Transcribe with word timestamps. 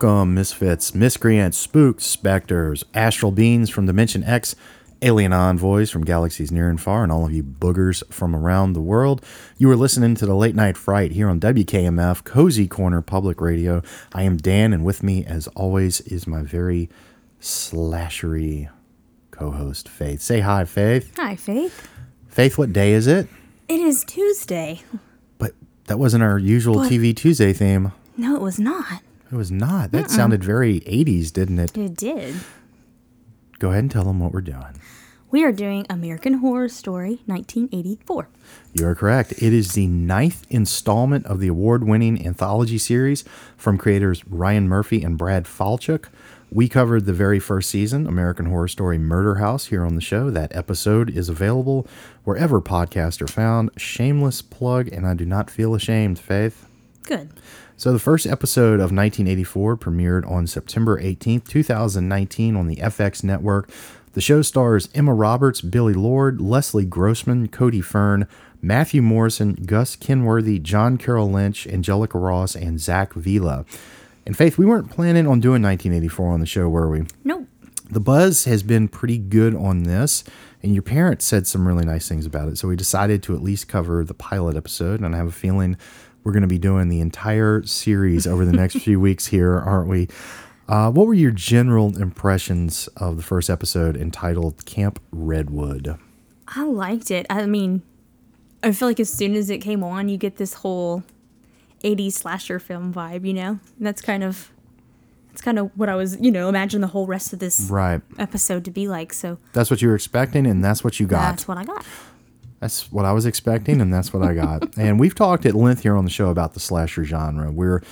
Welcome, 0.00 0.34
misfits, 0.34 0.94
miscreants, 0.94 1.58
spooks, 1.58 2.04
specters, 2.04 2.84
astral 2.94 3.32
beings 3.32 3.68
from 3.68 3.86
Dimension 3.86 4.22
X, 4.22 4.54
alien 5.02 5.32
envoys 5.32 5.90
from 5.90 6.04
galaxies 6.04 6.52
near 6.52 6.70
and 6.70 6.80
far, 6.80 7.02
and 7.02 7.10
all 7.10 7.26
of 7.26 7.32
you 7.32 7.42
boogers 7.42 8.04
from 8.08 8.36
around 8.36 8.74
the 8.74 8.80
world. 8.80 9.24
You 9.56 9.68
are 9.72 9.76
listening 9.76 10.14
to 10.14 10.24
the 10.24 10.36
Late 10.36 10.54
Night 10.54 10.76
Fright 10.76 11.10
here 11.10 11.28
on 11.28 11.40
WKMF, 11.40 12.22
Cozy 12.22 12.68
Corner 12.68 13.02
Public 13.02 13.40
Radio. 13.40 13.82
I 14.14 14.22
am 14.22 14.36
Dan, 14.36 14.72
and 14.72 14.84
with 14.84 15.02
me, 15.02 15.24
as 15.24 15.48
always, 15.48 16.00
is 16.02 16.28
my 16.28 16.42
very 16.44 16.88
slashery 17.40 18.68
co 19.32 19.50
host, 19.50 19.88
Faith. 19.88 20.22
Say 20.22 20.38
hi, 20.38 20.64
Faith. 20.64 21.12
Hi, 21.16 21.34
Faith. 21.34 21.88
Faith, 22.28 22.56
what 22.56 22.72
day 22.72 22.92
is 22.92 23.08
it? 23.08 23.26
It 23.66 23.80
is 23.80 24.04
Tuesday. 24.04 24.80
But 25.38 25.54
that 25.88 25.98
wasn't 25.98 26.22
our 26.22 26.38
usual 26.38 26.76
What? 26.76 26.92
TV 26.92 27.16
Tuesday 27.16 27.52
theme. 27.52 27.90
No, 28.16 28.36
it 28.36 28.42
was 28.42 28.60
not. 28.60 29.02
It 29.30 29.36
was 29.36 29.50
not. 29.50 29.92
That 29.92 30.10
sounded 30.10 30.42
very 30.42 30.80
80s, 30.80 31.32
didn't 31.32 31.58
it? 31.58 31.76
It 31.76 31.96
did. 31.96 32.36
Go 33.58 33.70
ahead 33.70 33.84
and 33.84 33.90
tell 33.90 34.04
them 34.04 34.20
what 34.20 34.32
we're 34.32 34.40
doing. 34.40 34.80
We 35.30 35.44
are 35.44 35.52
doing 35.52 35.84
American 35.90 36.34
Horror 36.34 36.70
Story 36.70 37.20
1984. 37.26 38.28
You 38.72 38.86
are 38.86 38.94
correct. 38.94 39.32
It 39.32 39.52
is 39.52 39.72
the 39.72 39.86
ninth 39.86 40.46
installment 40.48 41.26
of 41.26 41.40
the 41.40 41.48
award 41.48 41.84
winning 41.84 42.26
anthology 42.26 42.78
series 42.78 43.24
from 43.54 43.76
creators 43.76 44.26
Ryan 44.26 44.68
Murphy 44.68 45.02
and 45.02 45.18
Brad 45.18 45.44
Falchuk. 45.44 46.06
We 46.50 46.66
covered 46.66 47.04
the 47.04 47.12
very 47.12 47.38
first 47.38 47.68
season, 47.68 48.06
American 48.06 48.46
Horror 48.46 48.68
Story 48.68 48.96
Murder 48.96 49.34
House, 49.34 49.66
here 49.66 49.84
on 49.84 49.96
the 49.96 50.00
show. 50.00 50.30
That 50.30 50.56
episode 50.56 51.10
is 51.10 51.28
available 51.28 51.86
wherever 52.24 52.62
podcasts 52.62 53.20
are 53.20 53.26
found. 53.26 53.68
Shameless 53.76 54.40
plug, 54.40 54.88
and 54.88 55.06
I 55.06 55.12
do 55.12 55.26
not 55.26 55.50
feel 55.50 55.74
ashamed, 55.74 56.18
Faith. 56.18 56.67
Good. 57.08 57.30
So, 57.78 57.90
the 57.90 57.98
first 57.98 58.26
episode 58.26 58.74
of 58.74 58.92
1984 58.92 59.78
premiered 59.78 60.30
on 60.30 60.46
September 60.46 61.00
18th, 61.00 61.48
2019, 61.48 62.54
on 62.54 62.66
the 62.66 62.76
FX 62.76 63.24
network. 63.24 63.70
The 64.12 64.20
show 64.20 64.42
stars 64.42 64.90
Emma 64.94 65.14
Roberts, 65.14 65.62
Billie 65.62 65.94
Lourd, 65.94 66.38
Leslie 66.38 66.84
Grossman, 66.84 67.48
Cody 67.48 67.80
Fern, 67.80 68.28
Matthew 68.60 69.00
Morrison, 69.00 69.54
Gus 69.54 69.96
Kenworthy, 69.96 70.58
John 70.58 70.98
Carroll 70.98 71.30
Lynch, 71.30 71.66
Angelica 71.66 72.18
Ross, 72.18 72.54
and 72.54 72.78
Zach 72.78 73.14
Villa. 73.14 73.64
And 74.26 74.36
Faith, 74.36 74.58
we 74.58 74.66
weren't 74.66 74.90
planning 74.90 75.26
on 75.26 75.40
doing 75.40 75.62
1984 75.62 76.28
on 76.30 76.40
the 76.40 76.46
show, 76.46 76.68
were 76.68 76.90
we? 76.90 77.04
Nope. 77.24 77.48
The 77.90 78.00
buzz 78.00 78.44
has 78.44 78.62
been 78.62 78.88
pretty 78.88 79.16
good 79.16 79.54
on 79.54 79.84
this, 79.84 80.24
and 80.62 80.74
your 80.74 80.82
parents 80.82 81.24
said 81.24 81.46
some 81.46 81.66
really 81.66 81.86
nice 81.86 82.06
things 82.06 82.26
about 82.26 82.48
it. 82.48 82.58
So 82.58 82.68
we 82.68 82.76
decided 82.76 83.22
to 83.22 83.34
at 83.34 83.42
least 83.42 83.66
cover 83.66 84.04
the 84.04 84.12
pilot 84.12 84.56
episode, 84.56 85.00
and 85.00 85.14
I 85.14 85.18
have 85.18 85.28
a 85.28 85.32
feeling 85.32 85.78
we're 86.24 86.32
going 86.32 86.42
to 86.42 86.46
be 86.48 86.58
doing 86.58 86.88
the 86.88 87.00
entire 87.00 87.62
series 87.64 88.26
over 88.26 88.44
the 88.44 88.52
next 88.52 88.78
few 88.80 89.00
weeks 89.00 89.26
here, 89.26 89.58
aren't 89.58 89.88
we? 89.88 90.08
Uh, 90.68 90.90
what 90.90 91.06
were 91.06 91.14
your 91.14 91.30
general 91.30 91.96
impressions 91.96 92.88
of 92.98 93.16
the 93.16 93.22
first 93.22 93.48
episode 93.48 93.96
entitled 93.96 94.64
Camp 94.66 95.00
Redwood? 95.10 95.96
I 96.48 96.64
liked 96.64 97.10
it. 97.10 97.24
I 97.30 97.46
mean, 97.46 97.82
I 98.62 98.72
feel 98.72 98.88
like 98.88 99.00
as 99.00 99.10
soon 99.12 99.34
as 99.34 99.48
it 99.48 99.58
came 99.58 99.82
on, 99.82 100.08
you 100.10 100.18
get 100.18 100.36
this 100.36 100.54
whole 100.54 101.02
80s 101.84 102.12
slasher 102.14 102.58
film 102.58 102.92
vibe, 102.92 103.26
you 103.26 103.32
know? 103.32 103.60
And 103.78 103.86
that's 103.86 104.02
kind 104.02 104.22
of 104.24 104.50
that's 105.30 105.40
kind 105.42 105.58
of 105.58 105.70
what 105.78 105.88
I 105.88 105.94
was, 105.94 106.20
you 106.20 106.30
know, 106.32 106.48
imagine 106.48 106.80
the 106.80 106.88
whole 106.88 107.06
rest 107.06 107.32
of 107.32 107.38
this 107.38 107.68
Right. 107.70 108.00
episode 108.18 108.64
to 108.64 108.70
be 108.72 108.88
like. 108.88 109.12
So 109.12 109.38
That's 109.52 109.70
what 109.70 109.80
you 109.80 109.88
were 109.88 109.94
expecting, 109.94 110.46
and 110.46 110.64
that's 110.64 110.82
what 110.82 110.98
you 110.98 111.06
got. 111.06 111.20
that's 111.20 111.46
what 111.46 111.56
I 111.56 111.64
got. 111.64 111.84
That's 112.60 112.90
what 112.90 113.04
I 113.04 113.12
was 113.12 113.26
expecting, 113.26 113.80
and 113.80 113.92
that's 113.92 114.12
what 114.12 114.22
I 114.22 114.34
got. 114.34 114.68
and 114.78 114.98
we've 114.98 115.14
talked 115.14 115.46
at 115.46 115.54
length 115.54 115.82
here 115.82 115.96
on 115.96 116.04
the 116.04 116.10
show 116.10 116.28
about 116.30 116.54
the 116.54 116.60
slasher 116.60 117.04
genre. 117.04 117.50
We're 117.50 117.82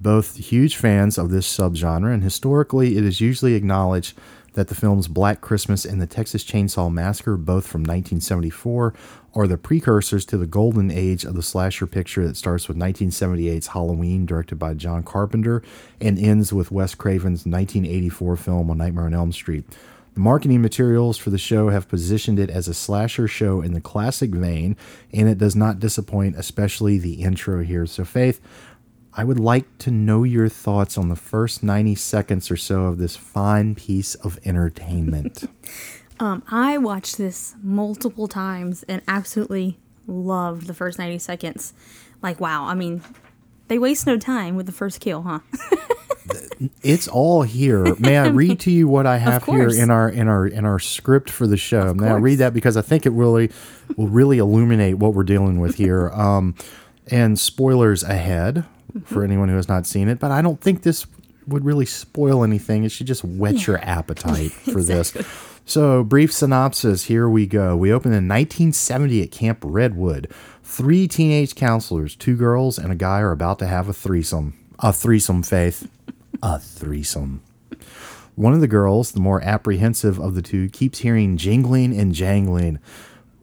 both 0.00 0.36
huge 0.36 0.76
fans 0.76 1.16
of 1.16 1.30
this 1.30 1.46
subgenre, 1.46 2.12
and 2.12 2.22
historically, 2.22 2.96
it 2.96 3.04
is 3.04 3.20
usually 3.20 3.54
acknowledged 3.54 4.18
that 4.56 4.68
the 4.68 4.74
films 4.74 5.06
Black 5.06 5.42
Christmas 5.42 5.84
and 5.84 6.00
the 6.00 6.06
Texas 6.06 6.42
Chainsaw 6.42 6.90
Massacre, 6.90 7.36
both 7.36 7.66
from 7.66 7.82
1974, 7.82 8.94
are 9.34 9.46
the 9.46 9.58
precursors 9.58 10.24
to 10.24 10.38
the 10.38 10.46
golden 10.46 10.90
age 10.90 11.24
of 11.24 11.34
the 11.34 11.42
slasher 11.42 11.86
picture 11.86 12.26
that 12.26 12.38
starts 12.38 12.66
with 12.66 12.78
1978's 12.78 13.68
Halloween, 13.68 14.24
directed 14.24 14.58
by 14.58 14.72
John 14.72 15.02
Carpenter, 15.02 15.62
and 16.00 16.18
ends 16.18 16.54
with 16.54 16.72
Wes 16.72 16.94
Craven's 16.94 17.44
1984 17.44 18.36
film 18.38 18.70
A 18.70 18.74
Nightmare 18.74 19.04
on 19.04 19.14
Elm 19.14 19.30
Street. 19.30 19.66
The 20.16 20.22
marketing 20.22 20.62
materials 20.62 21.18
for 21.18 21.28
the 21.28 21.36
show 21.36 21.68
have 21.68 21.90
positioned 21.90 22.38
it 22.38 22.48
as 22.48 22.68
a 22.68 22.74
slasher 22.74 23.28
show 23.28 23.60
in 23.60 23.74
the 23.74 23.82
classic 23.82 24.30
vein, 24.30 24.74
and 25.12 25.28
it 25.28 25.36
does 25.36 25.54
not 25.54 25.78
disappoint, 25.78 26.36
especially 26.36 26.98
the 26.98 27.22
intro 27.22 27.62
here. 27.62 27.84
So, 27.84 28.02
Faith, 28.02 28.40
I 29.12 29.24
would 29.24 29.38
like 29.38 29.76
to 29.80 29.90
know 29.90 30.22
your 30.22 30.48
thoughts 30.48 30.96
on 30.96 31.10
the 31.10 31.16
first 31.16 31.62
90 31.62 31.96
seconds 31.96 32.50
or 32.50 32.56
so 32.56 32.84
of 32.84 32.96
this 32.96 33.14
fine 33.14 33.74
piece 33.74 34.14
of 34.16 34.38
entertainment. 34.44 35.44
Um, 36.18 36.42
I 36.50 36.78
watched 36.78 37.18
this 37.18 37.54
multiple 37.62 38.26
times 38.26 38.84
and 38.84 39.02
absolutely 39.06 39.78
loved 40.06 40.66
the 40.66 40.72
first 40.72 40.98
90 40.98 41.18
seconds. 41.18 41.74
Like, 42.22 42.40
wow. 42.40 42.64
I 42.64 42.74
mean, 42.74 43.02
they 43.68 43.78
waste 43.78 44.06
no 44.06 44.16
time 44.16 44.56
with 44.56 44.66
the 44.66 44.72
first 44.72 45.00
kill, 45.00 45.22
huh? 45.22 45.40
it's 46.82 47.08
all 47.08 47.42
here. 47.42 47.94
May 47.96 48.18
I 48.18 48.26
read 48.28 48.60
to 48.60 48.70
you 48.70 48.88
what 48.88 49.06
I 49.06 49.18
have 49.18 49.44
here 49.44 49.68
in 49.68 49.90
our 49.90 50.08
in 50.08 50.28
our 50.28 50.46
in 50.46 50.64
our 50.64 50.78
script 50.78 51.30
for 51.30 51.46
the 51.46 51.56
show? 51.56 51.94
May 51.94 52.08
I 52.08 52.14
read 52.14 52.36
that 52.36 52.54
because 52.54 52.76
I 52.76 52.82
think 52.82 53.06
it 53.06 53.10
really 53.10 53.50
will 53.96 54.08
really 54.08 54.38
illuminate 54.38 54.98
what 54.98 55.14
we're 55.14 55.24
dealing 55.24 55.60
with 55.60 55.76
here. 55.76 56.10
Um, 56.26 56.54
and 57.08 57.38
spoilers 57.38 58.02
ahead 58.02 58.64
for 59.04 59.22
anyone 59.22 59.48
who 59.48 59.54
has 59.54 59.68
not 59.68 59.86
seen 59.86 60.08
it, 60.08 60.18
but 60.18 60.32
I 60.32 60.42
don't 60.42 60.60
think 60.60 60.82
this 60.82 61.06
would 61.46 61.64
really 61.64 61.86
spoil 61.86 62.42
anything. 62.42 62.82
It 62.82 62.90
should 62.90 63.06
just 63.06 63.22
whet 63.22 63.66
your 63.66 63.78
appetite 63.78 64.50
for 64.50 64.82
this. 64.82 65.16
So, 65.64 66.02
brief 66.02 66.32
synopsis. 66.32 67.04
Here 67.04 67.28
we 67.28 67.46
go. 67.46 67.76
We 67.76 67.92
open 67.92 68.12
in 68.12 68.28
1970 68.28 69.22
at 69.22 69.30
Camp 69.30 69.58
Redwood. 69.62 70.32
Three 70.68 71.06
teenage 71.06 71.54
counselors, 71.54 72.16
two 72.16 72.36
girls 72.36 72.76
and 72.76 72.92
a 72.92 72.96
guy, 72.96 73.20
are 73.20 73.30
about 73.30 73.60
to 73.60 73.66
have 73.66 73.88
a 73.88 73.94
threesome. 73.94 74.58
A 74.80 74.92
threesome, 74.92 75.42
Faith. 75.42 75.88
A 76.42 76.58
threesome. 76.58 77.40
One 78.34 78.52
of 78.52 78.60
the 78.60 78.66
girls, 78.66 79.12
the 79.12 79.20
more 79.20 79.40
apprehensive 79.42 80.18
of 80.18 80.34
the 80.34 80.42
two, 80.42 80.68
keeps 80.68 80.98
hearing 80.98 81.38
jingling 81.38 81.98
and 81.98 82.12
jangling. 82.12 82.80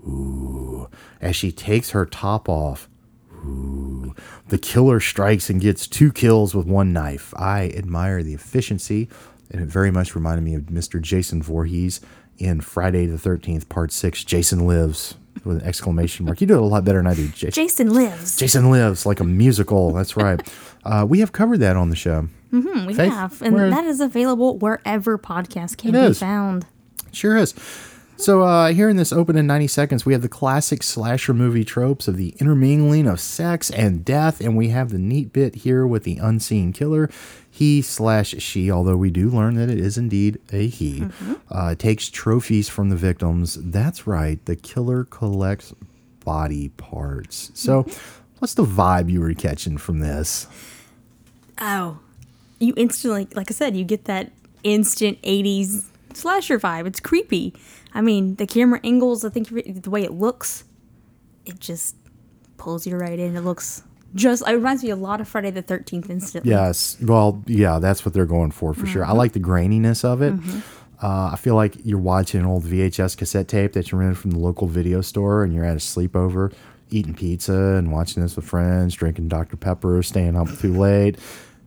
Ooh. 0.05 0.89
As 1.21 1.35
she 1.35 1.51
takes 1.51 1.91
her 1.91 2.05
top 2.05 2.47
off. 2.49 2.87
Ooh. 3.33 4.13
The 4.49 4.59
killer 4.59 4.99
strikes 4.99 5.49
and 5.49 5.61
gets 5.61 5.87
two 5.87 6.11
kills 6.11 6.53
with 6.53 6.67
one 6.67 6.93
knife. 6.93 7.33
I 7.35 7.69
admire 7.69 8.21
the 8.21 8.35
efficiency, 8.35 9.09
and 9.49 9.61
it 9.61 9.69
very 9.69 9.89
much 9.89 10.13
reminded 10.13 10.43
me 10.43 10.55
of 10.55 10.63
Mr. 10.63 11.01
Jason 11.01 11.41
Voorhees 11.41 11.99
in 12.37 12.61
Friday 12.61 13.07
the 13.07 13.17
13th, 13.17 13.69
Part 13.69 13.91
6, 13.93 14.23
Jason 14.25 14.67
Lives, 14.67 15.15
with 15.45 15.61
an 15.61 15.67
exclamation 15.67 16.25
mark. 16.25 16.41
You 16.41 16.47
do 16.47 16.55
it 16.55 16.61
a 16.61 16.65
lot 16.65 16.83
better 16.85 16.99
than 16.99 17.07
I 17.07 17.13
do, 17.15 17.27
Jason. 17.29 17.51
Jason 17.51 17.93
lives. 17.93 18.37
Jason 18.37 18.69
Lives, 18.71 19.05
like 19.05 19.19
a 19.19 19.23
musical. 19.23 19.91
That's 19.93 20.15
right. 20.17 20.41
Uh, 20.85 21.05
we 21.07 21.21
have 21.21 21.31
covered 21.31 21.59
that 21.61 21.77
on 21.77 21.89
the 21.89 21.95
show. 21.95 22.27
Hmm, 22.51 22.85
we 22.85 22.93
Faith, 22.93 23.09
have. 23.13 23.41
And 23.41 23.55
where- 23.55 23.69
that 23.69 23.85
is 23.85 24.01
available 24.01 24.57
wherever 24.57 25.17
podcasts 25.17 25.77
can 25.77 25.93
be 25.93 25.97
is. 25.97 26.19
found. 26.19 26.65
Sure 27.13 27.37
is. 27.37 27.53
So, 28.17 28.41
uh, 28.41 28.73
here 28.73 28.89
in 28.89 28.97
this 28.97 29.13
open 29.13 29.37
in 29.37 29.47
90 29.47 29.67
seconds, 29.67 30.05
we 30.05 30.11
have 30.11 30.21
the 30.21 30.27
classic 30.27 30.83
slasher 30.83 31.33
movie 31.33 31.63
tropes 31.63 32.09
of 32.09 32.17
the 32.17 32.35
intermingling 32.39 33.07
of 33.07 33.21
sex 33.21 33.69
and 33.71 34.03
death, 34.03 34.41
and 34.41 34.57
we 34.57 34.69
have 34.69 34.89
the 34.89 34.99
neat 34.99 35.31
bit 35.31 35.55
here 35.55 35.87
with 35.87 36.03
the 36.03 36.17
unseen 36.17 36.73
killer. 36.73 37.09
He 37.55 37.83
slash 37.83 38.33
she, 38.39 38.71
although 38.71 38.97
we 38.97 39.11
do 39.11 39.29
learn 39.29 39.53
that 39.57 39.69
it 39.69 39.79
is 39.79 39.95
indeed 39.95 40.39
a 40.51 40.67
he, 40.67 41.05
uh, 41.51 41.75
takes 41.75 42.09
trophies 42.09 42.67
from 42.67 42.89
the 42.89 42.95
victims. 42.95 43.59
That's 43.61 44.07
right, 44.07 44.43
the 44.45 44.55
killer 44.55 45.03
collects 45.03 45.71
body 46.25 46.69
parts. 46.69 47.51
So, 47.53 47.85
what's 48.39 48.55
the 48.55 48.65
vibe 48.65 49.11
you 49.11 49.21
were 49.21 49.35
catching 49.35 49.77
from 49.77 49.99
this? 49.99 50.47
Oh, 51.61 51.99
you 52.57 52.73
instantly, 52.75 53.27
like 53.35 53.51
I 53.51 53.53
said, 53.53 53.77
you 53.77 53.83
get 53.83 54.05
that 54.05 54.31
instant 54.63 55.21
80s 55.21 55.85
slasher 56.13 56.59
vibe. 56.59 56.87
It's 56.87 56.99
creepy. 56.99 57.53
I 57.93 58.01
mean, 58.01 58.33
the 58.37 58.47
camera 58.47 58.79
angles, 58.83 59.23
I 59.23 59.29
think 59.29 59.49
the 59.83 59.91
way 59.91 60.01
it 60.01 60.13
looks, 60.13 60.63
it 61.45 61.59
just 61.59 61.95
pulls 62.57 62.87
you 62.87 62.97
right 62.97 63.19
in. 63.19 63.35
It 63.35 63.41
looks 63.41 63.83
just, 64.15 64.47
it 64.47 64.51
reminds 64.53 64.83
me 64.83 64.89
a 64.89 64.95
lot 64.95 65.21
of 65.21 65.27
Friday 65.27 65.51
the 65.51 65.63
13th 65.63 66.09
instantly. 66.09 66.51
Yes. 66.51 66.97
Well, 67.01 67.43
yeah, 67.47 67.79
that's 67.79 68.05
what 68.05 68.13
they're 68.13 68.25
going 68.25 68.51
for 68.51 68.73
for 68.73 68.85
sure. 68.85 69.05
I 69.05 69.11
like 69.11 69.33
the 69.33 69.39
graininess 69.39 70.03
of 70.03 70.21
it. 70.21 70.33
Uh, 71.01 71.31
I 71.33 71.35
feel 71.35 71.55
like 71.55 71.75
you're 71.83 71.97
watching 71.99 72.39
an 72.39 72.45
old 72.45 72.63
VHS 72.63 73.17
cassette 73.17 73.47
tape 73.47 73.73
that 73.73 73.91
you 73.91 73.97
rented 73.97 74.17
from 74.17 74.31
the 74.31 74.39
local 74.39 74.67
video 74.67 75.01
store 75.01 75.43
and 75.43 75.53
you're 75.53 75.65
at 75.65 75.73
a 75.73 75.79
sleepover 75.79 76.53
eating 76.91 77.13
pizza 77.15 77.53
and 77.77 77.91
watching 77.91 78.21
this 78.21 78.35
with 78.35 78.45
friends, 78.45 78.93
drinking 78.93 79.27
Dr. 79.27 79.57
Pepper, 79.57 80.01
staying 80.03 80.35
up 80.37 80.47
too 80.59 80.73
late. 80.73 81.17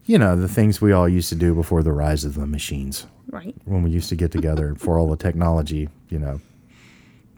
You 0.07 0.19
know, 0.19 0.37
the 0.37 0.47
things 0.49 0.81
we 0.81 0.93
all 0.93 1.09
used 1.09 1.29
to 1.31 1.35
do 1.35 1.53
before 1.55 1.83
the 1.83 1.93
rise 1.93 2.25
of 2.25 2.35
the 2.37 2.47
machines 2.47 3.07
Right. 3.29 3.55
when 3.65 3.83
we 3.83 3.91
used 3.91 4.09
to 4.11 4.15
get 4.15 4.31
together 4.31 4.77
for 4.79 4.99
all 5.01 5.11
the 5.11 5.17
technology, 5.17 5.89
you 6.11 6.19
know, 6.21 6.41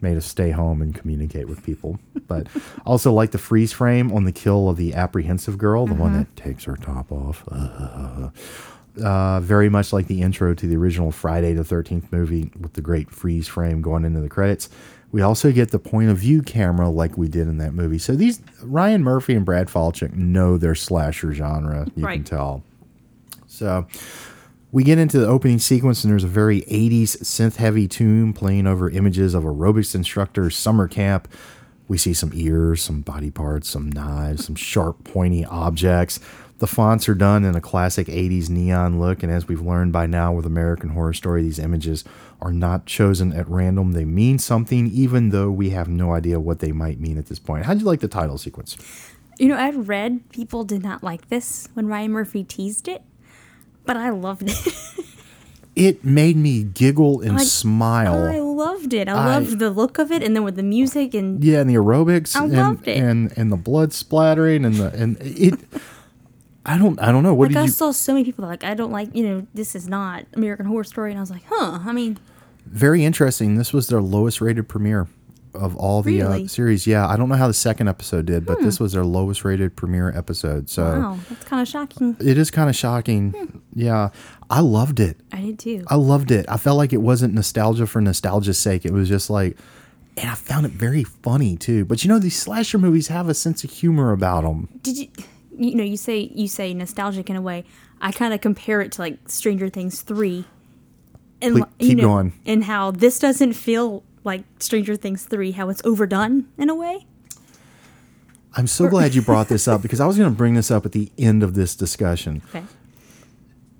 made 0.01 0.17
us 0.17 0.25
stay 0.25 0.51
home 0.51 0.81
and 0.81 0.95
communicate 0.95 1.47
with 1.47 1.63
people. 1.63 1.99
But 2.27 2.47
also 2.85 3.11
like 3.11 3.31
the 3.31 3.37
freeze 3.37 3.73
frame 3.73 4.11
on 4.11 4.25
the 4.25 4.31
kill 4.31 4.69
of 4.69 4.77
the 4.77 4.93
apprehensive 4.93 5.57
girl, 5.57 5.85
the 5.87 5.93
one 5.93 6.13
that 6.13 6.35
takes 6.35 6.63
her 6.65 6.75
top 6.75 7.11
off. 7.11 7.47
uh, 9.03 9.39
very 9.39 9.69
much 9.69 9.93
like 9.93 10.07
the 10.07 10.21
intro 10.21 10.53
to 10.53 10.67
the 10.67 10.75
original 10.75 11.11
Friday 11.11 11.53
the 11.53 11.63
13th 11.63 12.11
movie 12.11 12.51
with 12.59 12.73
the 12.73 12.81
great 12.81 13.09
freeze 13.11 13.47
frame 13.47 13.81
going 13.81 14.05
into 14.05 14.19
the 14.19 14.29
credits. 14.29 14.69
We 15.11 15.21
also 15.21 15.51
get 15.51 15.71
the 15.71 15.79
point 15.79 16.09
of 16.09 16.17
view 16.17 16.41
camera 16.43 16.89
like 16.89 17.17
we 17.17 17.27
did 17.27 17.47
in 17.47 17.57
that 17.57 17.73
movie. 17.73 17.97
So 17.97 18.15
these 18.15 18.41
Ryan 18.61 19.03
Murphy 19.03 19.33
and 19.33 19.43
Brad 19.43 19.67
Falchuk 19.67 20.13
know 20.13 20.57
their 20.57 20.75
slasher 20.75 21.33
genre. 21.33 21.87
You 21.95 22.05
can 22.05 22.23
tell. 22.23 22.63
So 23.47 23.87
we 24.71 24.83
get 24.83 24.99
into 24.99 25.19
the 25.19 25.27
opening 25.27 25.59
sequence, 25.59 26.03
and 26.03 26.11
there's 26.11 26.23
a 26.23 26.27
very 26.27 26.61
80s 26.61 27.17
synth 27.23 27.55
heavy 27.55 27.87
tune 27.87 28.33
playing 28.33 28.67
over 28.67 28.89
images 28.89 29.33
of 29.33 29.43
aerobics 29.43 29.95
instructors' 29.95 30.55
summer 30.55 30.87
camp. 30.87 31.27
We 31.87 31.97
see 31.97 32.13
some 32.13 32.31
ears, 32.35 32.83
some 32.83 33.01
body 33.01 33.31
parts, 33.31 33.67
some 33.67 33.91
knives, 33.91 34.45
some 34.45 34.55
sharp, 34.55 35.03
pointy 35.03 35.43
objects. 35.43 36.19
The 36.59 36.67
fonts 36.67 37.09
are 37.09 37.15
done 37.15 37.45
in 37.45 37.55
a 37.55 37.61
classic 37.61 38.07
80s 38.07 38.49
neon 38.49 38.99
look, 38.99 39.23
and 39.23 39.31
as 39.31 39.47
we've 39.47 39.61
learned 39.61 39.91
by 39.91 40.05
now 40.05 40.33
with 40.33 40.45
American 40.45 40.89
Horror 40.89 41.13
Story, 41.13 41.41
these 41.41 41.57
images 41.57 42.03
are 42.41 42.53
not 42.53 42.85
chosen 42.85 43.33
at 43.33 43.49
random. 43.49 43.93
They 43.93 44.05
mean 44.05 44.37
something, 44.37 44.87
even 44.87 45.29
though 45.29 45.49
we 45.49 45.71
have 45.71 45.87
no 45.87 46.13
idea 46.13 46.39
what 46.39 46.59
they 46.59 46.73
might 46.73 46.99
mean 46.99 47.17
at 47.17 47.27
this 47.27 47.39
point. 47.39 47.65
How'd 47.65 47.79
you 47.79 47.85
like 47.85 48.01
the 48.01 48.07
title 48.07 48.37
sequence? 48.37 48.77
You 49.39 49.47
know, 49.47 49.57
I've 49.57 49.87
read 49.87 50.29
people 50.31 50.65
did 50.65 50.83
not 50.83 51.01
like 51.01 51.29
this 51.29 51.69
when 51.73 51.87
Ryan 51.87 52.11
Murphy 52.11 52.43
teased 52.43 52.89
it, 52.89 53.03
but 53.85 53.97
I 53.97 54.09
loved 54.09 54.43
it. 54.49 54.57
It 55.75 56.03
made 56.03 56.35
me 56.35 56.63
giggle 56.63 57.21
and 57.21 57.35
Like, 57.37 57.47
smile. 57.47 58.27
I 58.27 58.39
loved 58.39 58.93
it. 58.93 59.07
I, 59.07 59.13
I- 59.13 59.25
loved 59.39 59.59
the 59.59 59.69
look 59.69 59.97
of 59.97 60.11
it, 60.11 60.21
and 60.21 60.35
then 60.35 60.43
with 60.43 60.57
the 60.57 60.63
music 60.63 61.13
and 61.13 61.41
Yeah, 61.41 61.61
and 61.61 61.69
the 61.69 61.75
aerobics 61.75 62.35
I 62.35 62.43
and, 62.43 62.51
loved 62.53 62.87
it. 62.87 62.97
and 62.97 63.31
and 63.37 63.49
the 63.49 63.55
blood 63.55 63.93
splattering 63.93 64.65
and 64.65 64.75
the 64.75 64.91
and 64.93 65.15
it 65.21 65.53
I 66.65 66.77
don't 66.77 66.99
I 67.01 67.13
don't 67.13 67.23
know 67.23 67.33
what 67.33 67.49
like 67.53 67.57
I 67.57 67.61
you 67.65 67.69
saw 67.69 67.91
so 67.91 68.11
many 68.13 68.25
people 68.25 68.43
like 68.45 68.65
I 68.65 68.73
don't 68.73 68.91
like 68.91 69.15
you 69.15 69.23
know 69.23 69.47
this 69.53 69.73
is 69.73 69.87
not 69.87 70.25
American 70.33 70.65
Horror 70.65 70.83
Story, 70.83 71.11
and 71.11 71.19
I 71.19 71.21
was 71.21 71.31
like, 71.31 71.43
huh. 71.47 71.79
I 71.85 71.93
mean, 71.93 72.17
very 72.65 73.05
interesting. 73.05 73.55
This 73.55 73.71
was 73.71 73.87
their 73.87 74.01
lowest 74.01 74.41
rated 74.41 74.67
premiere 74.67 75.07
of 75.53 75.75
all 75.75 76.01
the 76.01 76.21
Really? 76.21 76.39
Hmm. 76.41 76.45
uh, 76.45 76.47
series. 76.47 76.85
Yeah, 76.87 77.07
I 77.07 77.15
don't 77.17 77.29
know 77.29 77.35
how 77.35 77.47
the 77.47 77.53
second 77.53 77.87
episode 77.87 78.25
did, 78.25 78.45
but 78.45 78.61
this 78.61 78.79
was 78.79 78.93
their 78.93 79.03
lowest 79.05 79.43
rated 79.43 79.75
premiere 79.75 80.15
episode. 80.15 80.69
So 80.69 80.83
wow, 80.83 81.19
that's 81.29 81.43
kind 81.45 81.61
of 81.61 81.67
shocking. 81.67 82.15
it 82.19 82.37
is 82.37 82.51
kind 82.51 82.69
of 82.69 82.75
shocking. 82.75 83.31
Hmm. 83.31 83.57
Yeah, 83.73 84.09
I 84.49 84.59
loved 84.61 84.99
it. 84.99 85.17
I 85.31 85.41
did 85.41 85.59
too. 85.59 85.83
I 85.87 85.95
loved 85.95 86.31
it. 86.31 86.45
I 86.49 86.57
felt 86.57 86.77
like 86.77 86.93
it 86.93 87.01
wasn't 87.01 87.33
nostalgia 87.33 87.85
for 87.87 88.01
nostalgia's 88.01 88.59
sake. 88.59 88.85
It 88.85 88.91
was 88.93 89.07
just 89.09 89.29
like, 89.29 89.57
and 90.17 90.29
I 90.29 90.35
found 90.35 90.65
it 90.65 90.71
very 90.73 91.03
funny 91.03 91.55
too. 91.57 91.85
But 91.85 92.03
you 92.03 92.09
know, 92.09 92.19
these 92.19 92.37
slasher 92.37 92.77
movies 92.77 93.07
have 93.07 93.29
a 93.29 93.33
sense 93.33 93.63
of 93.63 93.71
humor 93.71 94.11
about 94.11 94.43
them. 94.43 94.67
did 94.81 94.97
you 94.97 95.07
you 95.57 95.75
know 95.75 95.83
you 95.83 95.97
say 95.97 96.31
you 96.33 96.47
say 96.47 96.73
nostalgic 96.73 97.29
in 97.29 97.35
a 97.35 97.41
way 97.41 97.65
i 97.99 98.13
kind 98.13 98.33
of 98.33 98.39
compare 98.39 98.79
it 98.79 98.93
to 98.93 99.01
like 99.01 99.17
stranger 99.27 99.67
things 99.67 100.01
3 100.03 100.45
and 101.41 101.55
Please, 101.55 101.65
keep 101.79 101.97
know, 101.97 102.03
going. 102.03 102.33
and 102.45 102.63
how 102.63 102.91
this 102.91 103.19
doesn't 103.19 103.51
feel 103.53 104.03
like 104.29 104.43
stranger 104.59 104.95
things 104.95 105.25
3 105.25 105.51
how 105.51 105.69
it's 105.69 105.81
overdone 105.83 106.45
in 106.57 106.69
a 106.69 106.75
way 106.75 107.05
I'm 108.55 108.67
so 108.67 108.87
glad 108.87 109.13
you 109.13 109.21
brought 109.21 109.47
this 109.47 109.67
up 109.67 109.81
because 109.85 109.99
I 109.99 110.07
was 110.07 110.17
going 110.17 110.29
to 110.29 110.35
bring 110.35 110.53
this 110.55 110.71
up 110.71 110.85
at 110.85 110.91
the 110.91 111.11
end 111.17 111.43
of 111.43 111.53
this 111.53 111.75
discussion. 111.75 112.41
okay 112.49 112.65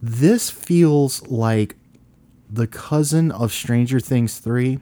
This 0.01 0.49
feels 0.49 1.25
like 1.27 1.75
the 2.49 2.67
cousin 2.67 3.31
of 3.31 3.51
Stranger 3.51 3.99
Things 3.99 4.39
3, 4.39 4.79